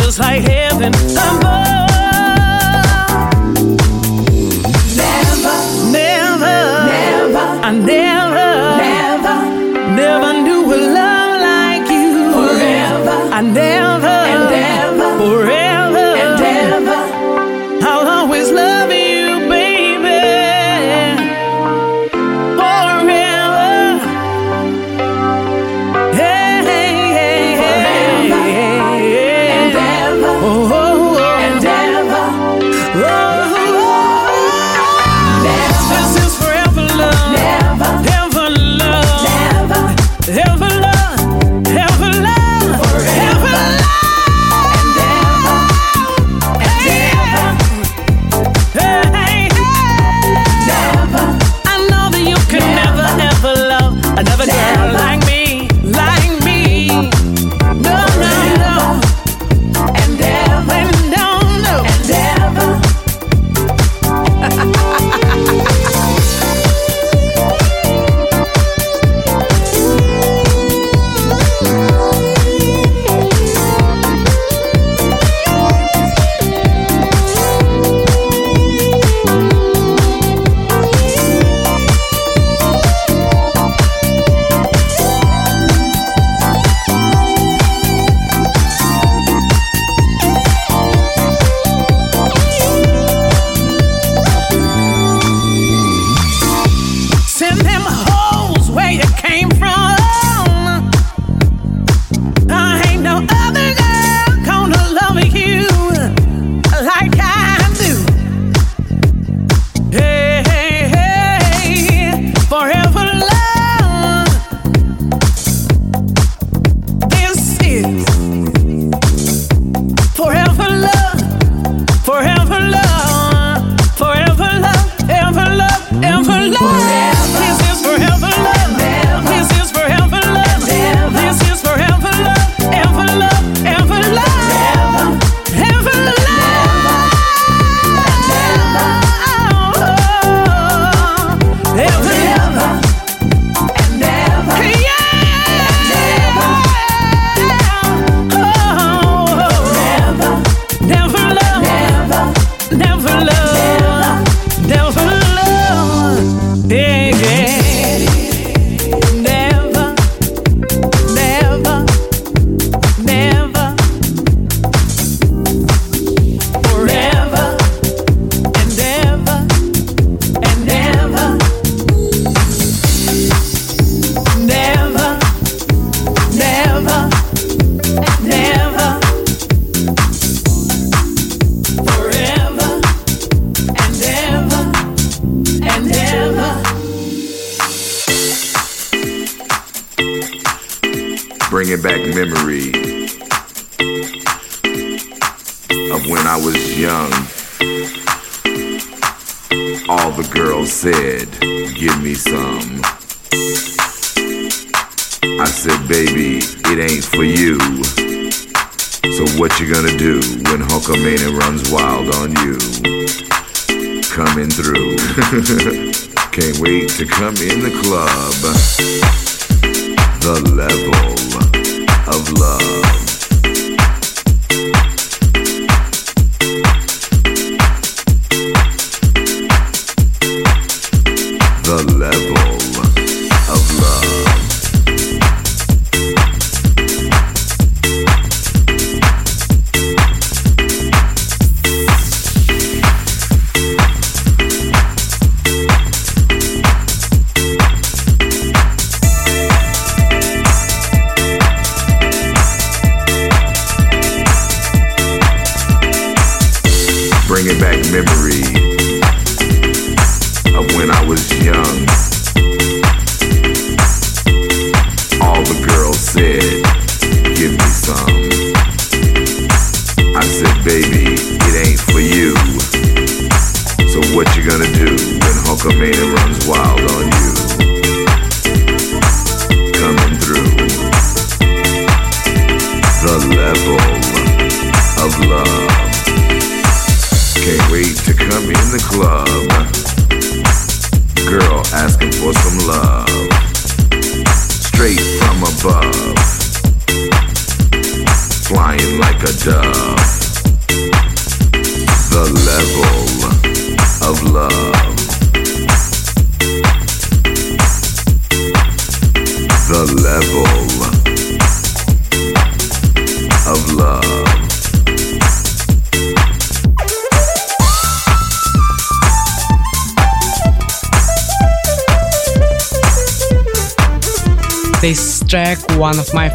feels 0.09 0.19
like 0.19 0.41
heaven. 0.41 0.91
Somebody 0.93 1.78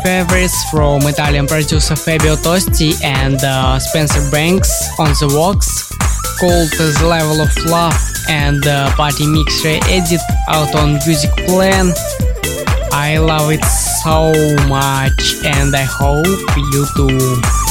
favorites 0.04 0.54
from 0.70 1.00
Italian 1.08 1.46
producer 1.46 1.96
Fabio 1.96 2.36
Tosti 2.36 2.92
and 3.02 3.42
uh, 3.42 3.78
Spencer 3.78 4.20
Banks 4.30 4.70
on 4.98 5.08
the 5.08 5.28
Vox 5.32 5.88
called 6.38 6.68
The 6.76 7.06
Level 7.08 7.40
of 7.40 7.50
Love 7.64 7.96
and 8.28 8.66
uh, 8.66 8.94
Party 8.96 9.26
Mix 9.26 9.64
re-edit 9.64 10.20
out 10.48 10.74
on 10.74 11.00
Music 11.06 11.30
Plan. 11.48 11.90
I 12.92 13.16
love 13.16 13.50
it 13.50 13.64
so 13.64 14.32
much 14.68 15.42
and 15.44 15.74
I 15.74 15.84
hope 15.88 16.26
you 16.26 16.86
too. 16.94 17.63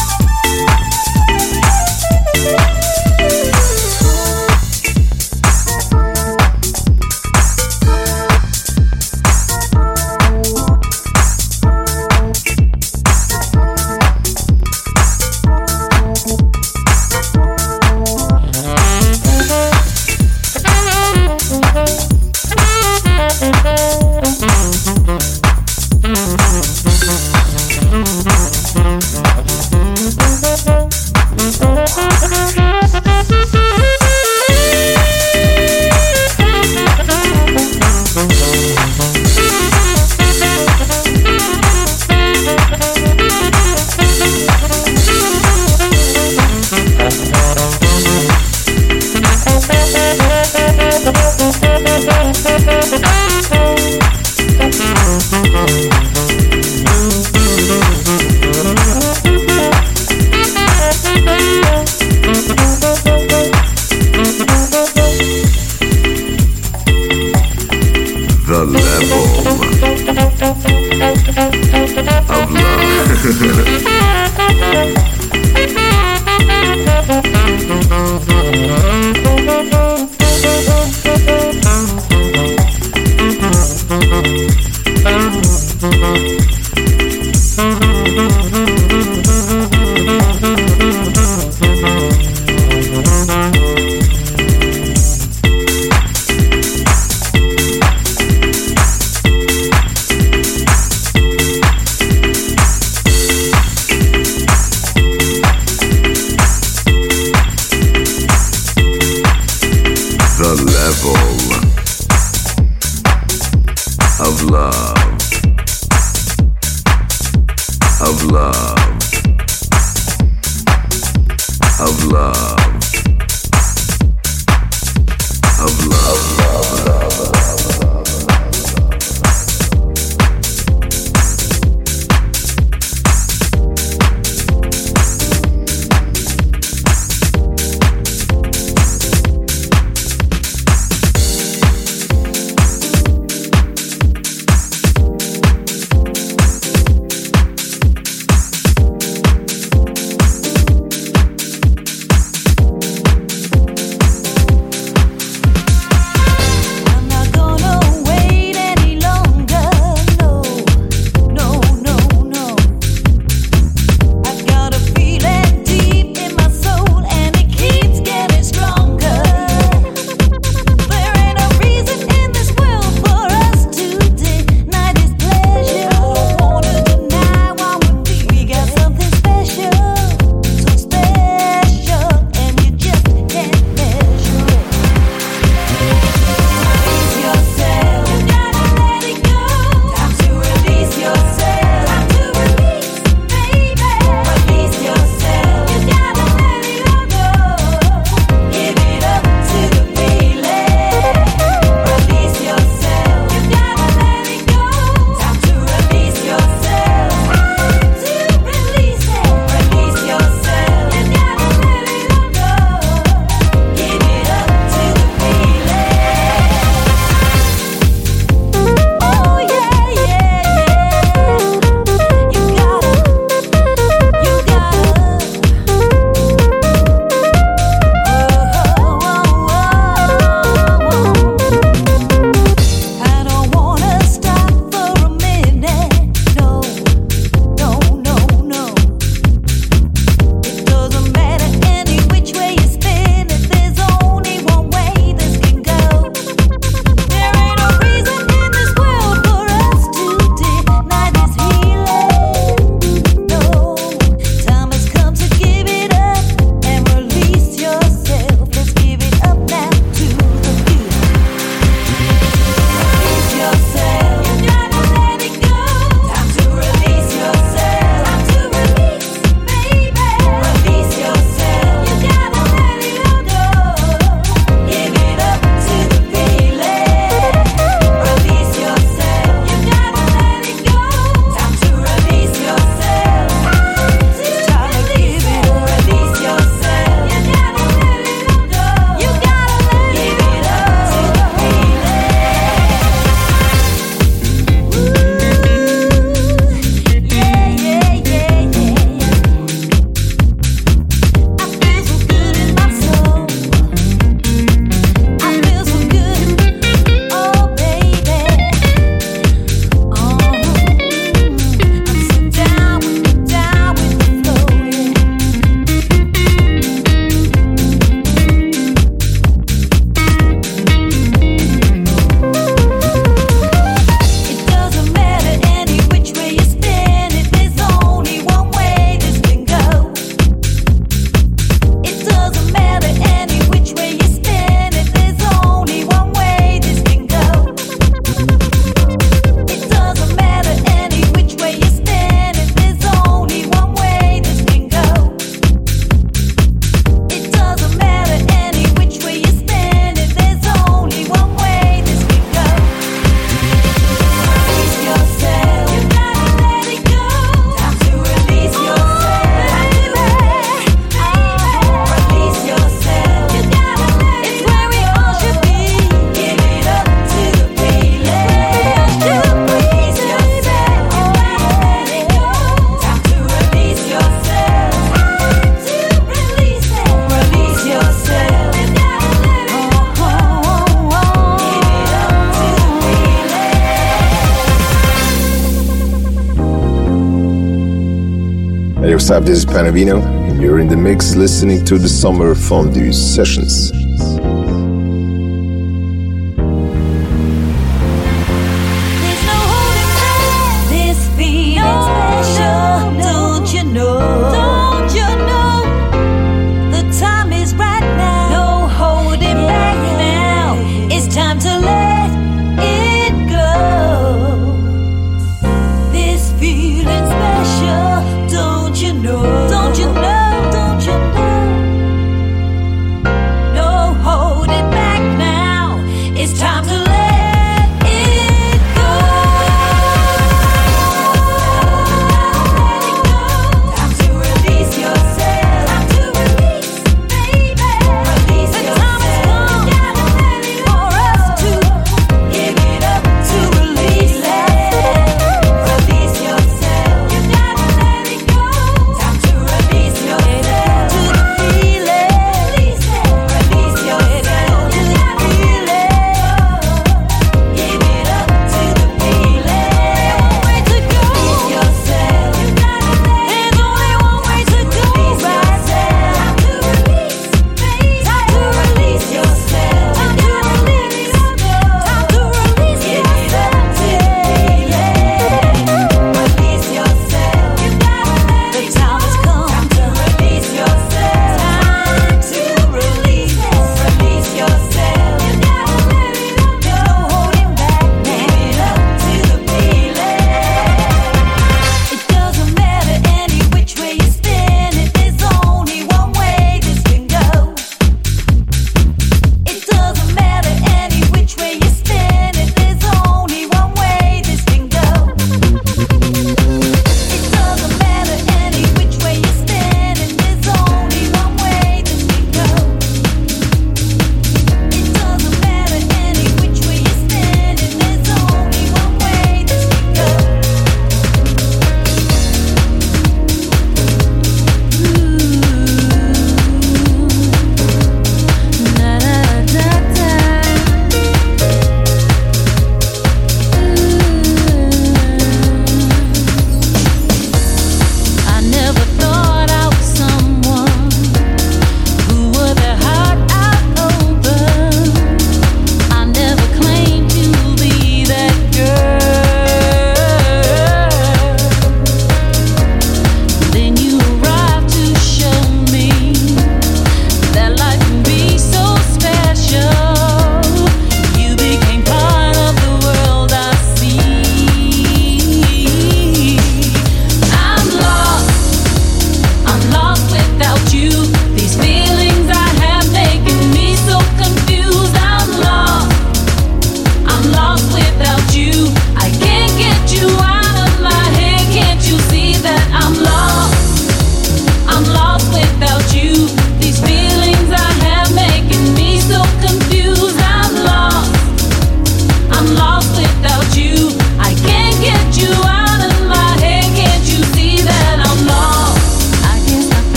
Panavino, 389.53 390.01
and 390.27 390.41
you're 390.41 390.59
in 390.59 390.67
the 390.67 390.75
mix 390.75 391.15
listening 391.15 391.63
to 391.65 391.77
the 391.77 391.87
Summer 391.87 392.33
Fondue 392.33 392.91
Sessions. 392.91 393.72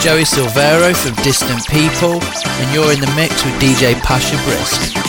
Joey 0.00 0.22
Silvero 0.22 0.94
from 0.94 1.14
Distant 1.24 1.66
People, 1.66 2.22
and 2.22 2.74
you're 2.74 2.92
in 2.92 3.00
the 3.00 3.12
mix 3.16 3.44
with 3.44 3.54
DJ 3.54 4.00
Pasha 4.00 4.36
Brisk. 4.44 5.07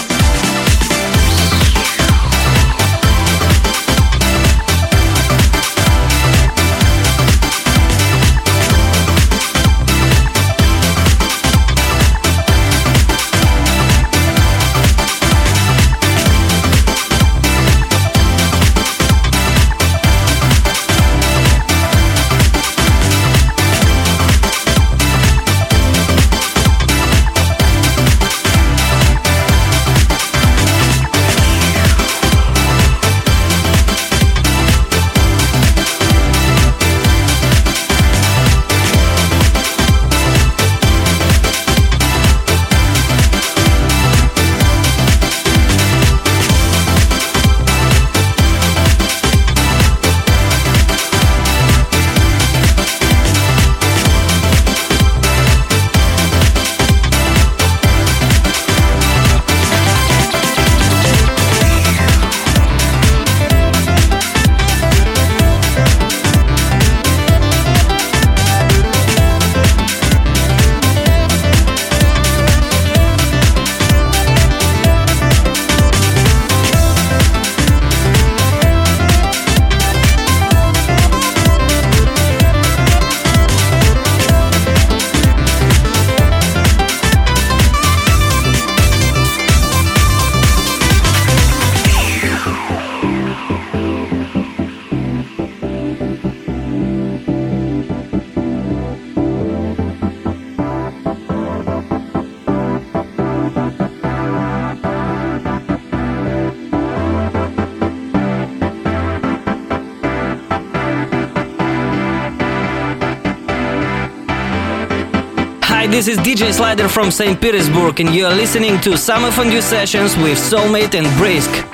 DJ 116.39 116.53
Slider 116.53 116.87
from 116.87 117.11
St. 117.11 117.41
Petersburg, 117.41 117.99
and 117.99 118.15
you 118.15 118.25
are 118.25 118.33
listening 118.33 118.79
to 118.79 118.97
Summer 118.97 119.29
Fondue 119.29 119.61
Sessions 119.61 120.15
with 120.15 120.37
Soulmate 120.37 120.95
and 120.95 121.05
Brisk. 121.17 121.68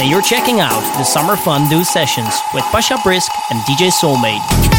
And 0.00 0.10
you're 0.10 0.22
checking 0.22 0.60
out 0.60 0.80
the 0.98 1.04
Summer 1.04 1.36
Fondue 1.36 1.84
Sessions 1.84 2.40
with 2.52 2.64
Pasha 2.64 2.96
Brisk 3.04 3.30
and 3.50 3.60
DJ 3.60 3.90
Soulmate. 3.90 4.69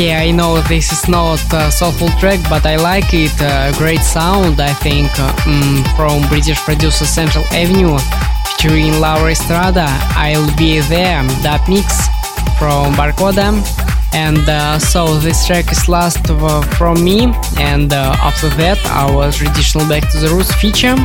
Okay, 0.00 0.16
I 0.16 0.30
know 0.30 0.62
this 0.62 0.92
is 0.92 1.08
not 1.10 1.44
a 1.52 1.70
soulful 1.70 2.08
track, 2.18 2.40
but 2.48 2.64
I 2.64 2.76
like 2.76 3.12
it. 3.12 3.36
Uh, 3.38 3.70
great 3.76 4.00
sound, 4.00 4.58
I 4.58 4.72
think, 4.72 5.10
uh, 5.20 5.30
mm, 5.44 5.84
from 5.94 6.26
British 6.30 6.58
producer 6.60 7.04
Central 7.04 7.44
Avenue 7.52 7.98
featuring 8.46 8.98
Laura 8.98 9.30
Estrada. 9.30 9.84
I'll 10.16 10.56
be 10.56 10.80
there, 10.80 11.22
that 11.44 11.68
mix 11.68 12.08
from 12.58 12.94
Barcoda. 12.94 13.52
And 14.14 14.48
uh, 14.48 14.78
so 14.78 15.18
this 15.18 15.46
track 15.46 15.70
is 15.70 15.86
last 15.86 16.30
uh, 16.30 16.62
from 16.78 17.04
me, 17.04 17.30
and 17.58 17.92
uh, 17.92 18.16
after 18.22 18.48
that, 18.56 18.78
our 18.86 19.30
traditional 19.30 19.86
Back 19.86 20.10
to 20.12 20.18
the 20.18 20.28
Roots 20.28 20.54
feature. 20.54 20.96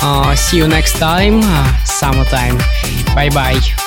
Uh, 0.00 0.34
see 0.36 0.56
you 0.56 0.68
next 0.68 0.94
time, 0.94 1.40
uh, 1.42 1.84
summertime. 1.84 2.56
Bye 3.14 3.28
bye. 3.28 3.81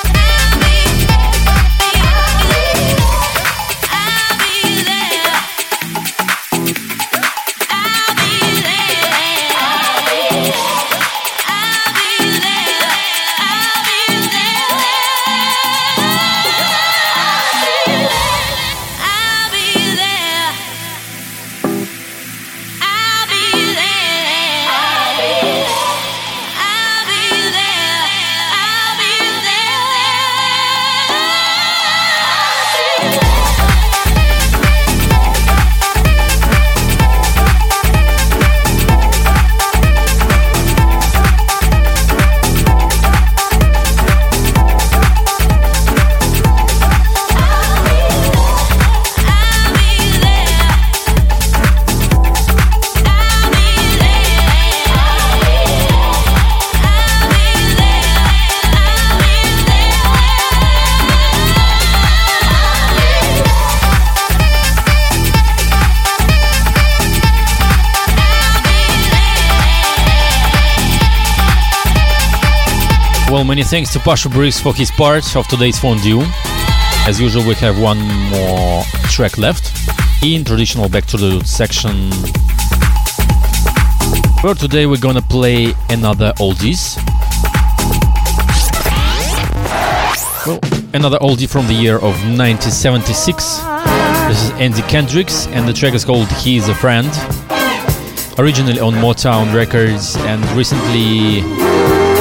Many 73.45 73.63
thanks 73.63 73.93
to 73.93 73.99
Pasha 73.99 74.27
Brisk 74.27 74.63
for 74.63 74.73
his 74.73 74.89
part 74.89 75.35
of 75.35 75.47
today's 75.47 75.79
fondue. 75.79 76.23
As 77.07 77.21
usual, 77.21 77.47
we 77.47 77.53
have 77.55 77.79
one 77.79 77.99
more 77.99 78.83
track 79.03 79.37
left 79.37 79.71
in 80.23 80.43
traditional 80.43 80.89
Back 80.89 81.05
to 81.05 81.17
the 81.17 81.29
Roots 81.29 81.51
section. 81.51 82.11
For 84.41 84.55
today, 84.55 84.87
we're 84.87 84.99
gonna 84.99 85.21
play 85.21 85.73
another 85.89 86.33
oldies. 86.39 86.97
Well, 90.47 90.59
another 90.93 91.19
oldie 91.19 91.47
from 91.47 91.67
the 91.67 91.75
year 91.75 91.97
of 91.97 92.15
1976. 92.25 93.59
This 94.27 94.43
is 94.43 94.51
Eddie 94.53 94.81
Kendricks, 94.89 95.45
and 95.47 95.67
the 95.67 95.73
track 95.73 95.93
is 95.93 96.03
called 96.03 96.27
He 96.41 96.57
is 96.57 96.67
a 96.67 96.75
Friend. 96.75 97.07
Originally 98.39 98.79
on 98.79 98.95
Motown 98.95 99.53
Records, 99.53 100.17
and 100.17 100.43
recently 100.57 101.43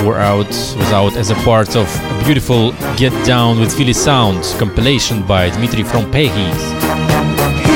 were 0.05 0.19
out 0.19 0.47
was 0.47 0.93
out 0.93 1.17
as 1.17 1.31
a 1.31 1.35
part 1.37 1.77
of 1.77 1.87
a 1.87 2.25
beautiful 2.25 2.73
Get 2.97 3.13
Down 3.25 3.59
with 3.59 3.75
Philly 3.75 3.93
Sound 3.93 4.43
compilation 4.59 5.27
by 5.27 5.51
Dimitri 5.51 5.83
from 5.83 6.11
Paris 6.11 6.63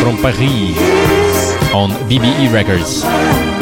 from 0.02 0.16
Paris 0.22 0.76
on 1.72 1.90
BBE 2.08 2.52
Records. 2.52 3.57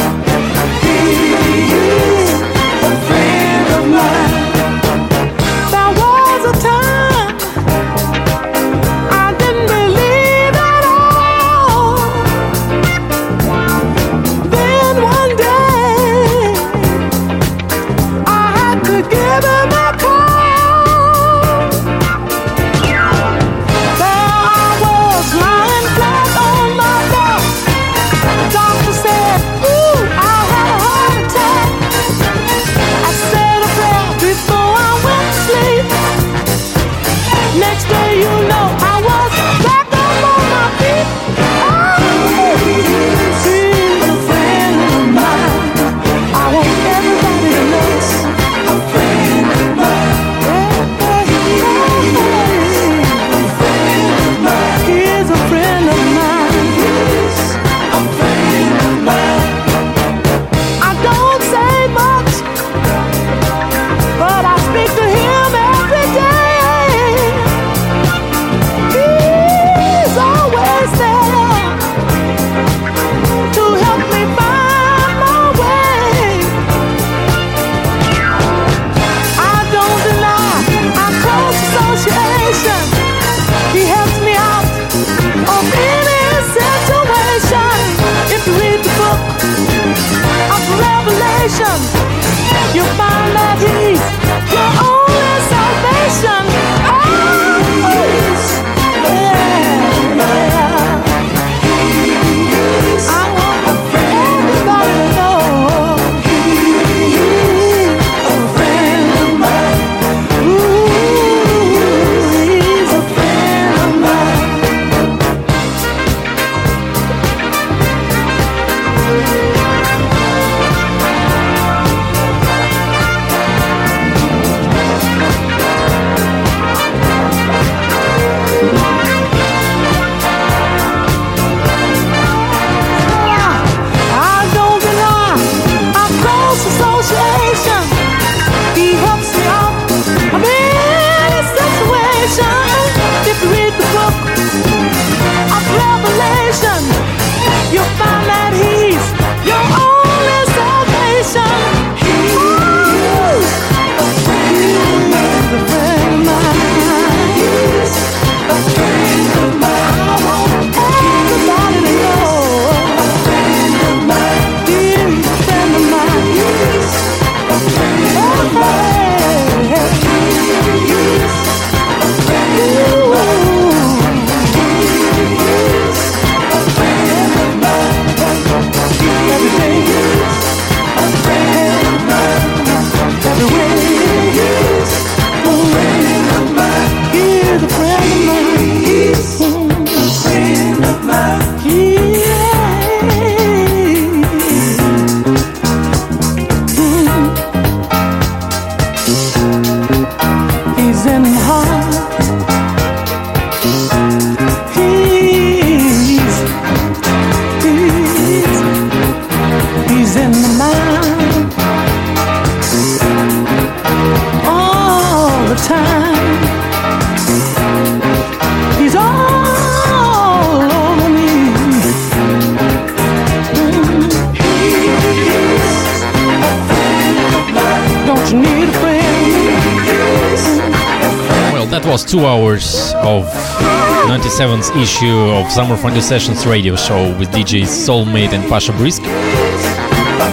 97th 234.66 234.82
issue 234.82 235.18
of 235.32 235.50
Summer 235.50 235.76
Fondue 235.76 236.00
Sessions 236.00 236.46
radio 236.46 236.76
show 236.76 237.16
with 237.18 237.28
DJs 237.30 237.66
Soulmate 237.66 238.32
and 238.32 238.48
Pasha 238.48 238.72
Brisk. 238.72 239.02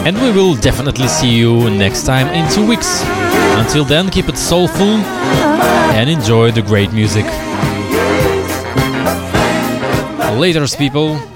And 0.06 0.16
we 0.22 0.32
will 0.32 0.56
definitely 0.56 1.08
see 1.08 1.30
you 1.30 1.70
next 1.70 2.06
time 2.06 2.28
in 2.28 2.50
two 2.52 2.66
weeks. 2.66 3.04
Until 3.58 3.84
then, 3.84 4.10
keep 4.10 4.30
it 4.30 4.38
soulful 4.38 4.98
and 5.98 6.10
enjoy 6.10 6.52
the 6.52 6.62
great 6.62 6.92
music. 6.94 7.26
Laters, 10.40 10.78
people. 10.78 11.33